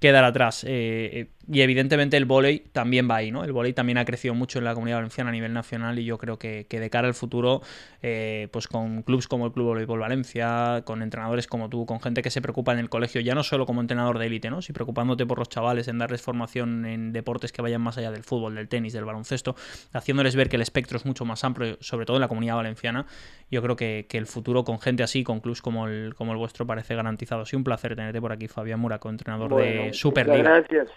quedar 0.00 0.24
atrás. 0.24 0.64
Eh, 0.66 1.28
y 1.50 1.60
evidentemente 1.60 2.16
el 2.16 2.24
vóley 2.24 2.64
también 2.72 3.08
va 3.08 3.16
ahí, 3.16 3.30
¿no? 3.30 3.44
El 3.44 3.52
vóley 3.52 3.72
también 3.72 3.98
ha 3.98 4.04
crecido 4.04 4.34
mucho 4.34 4.58
en 4.58 4.64
la 4.64 4.74
comunidad 4.74 4.98
valenciana 4.98 5.30
a 5.30 5.32
nivel 5.32 5.52
nacional 5.52 5.98
y 5.98 6.04
yo 6.04 6.18
creo 6.18 6.38
que, 6.38 6.66
de 6.68 6.90
cara 6.90 7.06
al 7.06 7.14
futuro, 7.14 7.62
pues 8.00 8.66
con 8.66 9.02
clubes 9.02 9.28
como 9.28 9.46
el 9.46 9.52
Club 9.52 9.66
Voleibol 9.66 10.00
Valencia, 10.00 10.82
con 10.84 11.02
entrenadores 11.02 11.46
como 11.46 11.68
tú, 11.68 11.86
con 11.86 12.00
gente 12.00 12.22
que 12.22 12.30
se 12.30 12.42
preocupa 12.42 12.72
en 12.72 12.80
el 12.80 12.88
colegio, 12.88 13.20
ya 13.20 13.34
no 13.34 13.42
solo 13.52 13.66
como 13.66 13.82
entrenador 13.82 14.18
de 14.18 14.24
élite, 14.24 14.48
¿no? 14.48 14.62
Si 14.62 14.72
preocupándote 14.72 15.26
por 15.26 15.38
los 15.38 15.50
chavales, 15.50 15.86
en 15.86 15.98
darles 15.98 16.22
formación 16.22 16.86
en 16.86 17.12
deportes 17.12 17.52
que 17.52 17.60
vayan 17.60 17.82
más 17.82 17.98
allá 17.98 18.10
del 18.10 18.22
fútbol, 18.22 18.54
del 18.54 18.66
tenis, 18.66 18.94
del 18.94 19.04
baloncesto, 19.04 19.56
haciéndoles 19.92 20.36
ver 20.36 20.48
que 20.48 20.56
el 20.56 20.62
espectro 20.62 20.96
es 20.96 21.04
mucho 21.04 21.26
más 21.26 21.44
amplio, 21.44 21.76
sobre 21.80 22.06
todo 22.06 22.16
en 22.16 22.22
la 22.22 22.28
comunidad 22.28 22.56
valenciana, 22.56 23.04
yo 23.50 23.60
creo 23.60 23.76
que, 23.76 24.06
el 24.10 24.24
futuro 24.24 24.64
con 24.64 24.80
gente 24.80 25.02
así, 25.02 25.22
con 25.22 25.40
clubs 25.40 25.60
como 25.60 25.86
el, 25.86 26.14
como 26.14 26.32
el 26.32 26.38
vuestro, 26.38 26.66
parece 26.66 26.94
garantizado. 26.94 27.44
Sí, 27.44 27.54
un 27.54 27.62
placer 27.62 27.94
tenerte 27.94 28.22
por 28.22 28.32
aquí, 28.32 28.48
Fabián 28.48 28.80
Muraco, 28.80 29.10
entrenador 29.10 29.54
de 29.56 29.92
Superliga. 29.92 30.38
Gracias. 30.38 30.88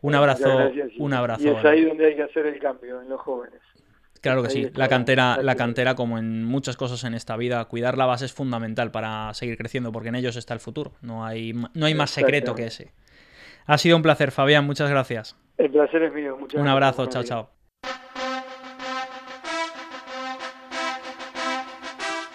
Un 0.00 0.14
abrazo, 0.14 0.70
un 0.98 1.12
abrazo. 1.12 1.42
Y 1.42 1.48
es 1.48 1.64
ahí 1.64 1.84
donde 1.86 2.06
hay 2.06 2.14
que 2.14 2.22
hacer 2.22 2.46
el 2.46 2.60
cambio, 2.60 3.02
en 3.02 3.08
los 3.08 3.20
jóvenes. 3.20 3.60
Claro 4.24 4.42
que 4.42 4.48
sí, 4.48 4.70
la 4.72 4.88
cantera, 4.88 5.42
la 5.42 5.54
cantera, 5.54 5.94
como 5.94 6.16
en 6.16 6.44
muchas 6.44 6.78
cosas 6.78 7.04
en 7.04 7.12
esta 7.12 7.36
vida, 7.36 7.62
cuidar 7.66 7.98
la 7.98 8.06
base 8.06 8.24
es 8.24 8.32
fundamental 8.32 8.90
para 8.90 9.34
seguir 9.34 9.58
creciendo, 9.58 9.92
porque 9.92 10.08
en 10.08 10.14
ellos 10.14 10.36
está 10.36 10.54
el 10.54 10.60
futuro. 10.60 10.92
No 11.02 11.26
hay, 11.26 11.52
no 11.52 11.84
hay 11.84 11.94
más 11.94 12.08
secreto 12.08 12.54
que 12.54 12.64
ese. 12.64 12.92
Ha 13.66 13.76
sido 13.76 13.98
un 13.98 14.02
placer, 14.02 14.30
Fabián, 14.30 14.64
muchas 14.64 14.88
gracias. 14.88 15.36
El 15.58 15.70
placer 15.70 16.04
es 16.04 16.14
mío, 16.14 16.38
muchas 16.40 16.58
Un 16.58 16.66
abrazo, 16.68 17.04
chao, 17.04 17.22
chao. 17.22 17.50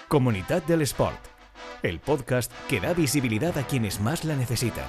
Comunidad 0.07 0.61
del 0.61 0.83
Sport, 0.83 1.17
el 1.81 1.99
podcast 1.99 2.51
que 2.69 2.79
da 2.79 2.93
visibilidad 2.93 3.57
a 3.57 3.65
quienes 3.65 3.99
más 3.99 4.25
la 4.25 4.35
necesitan. 4.35 4.85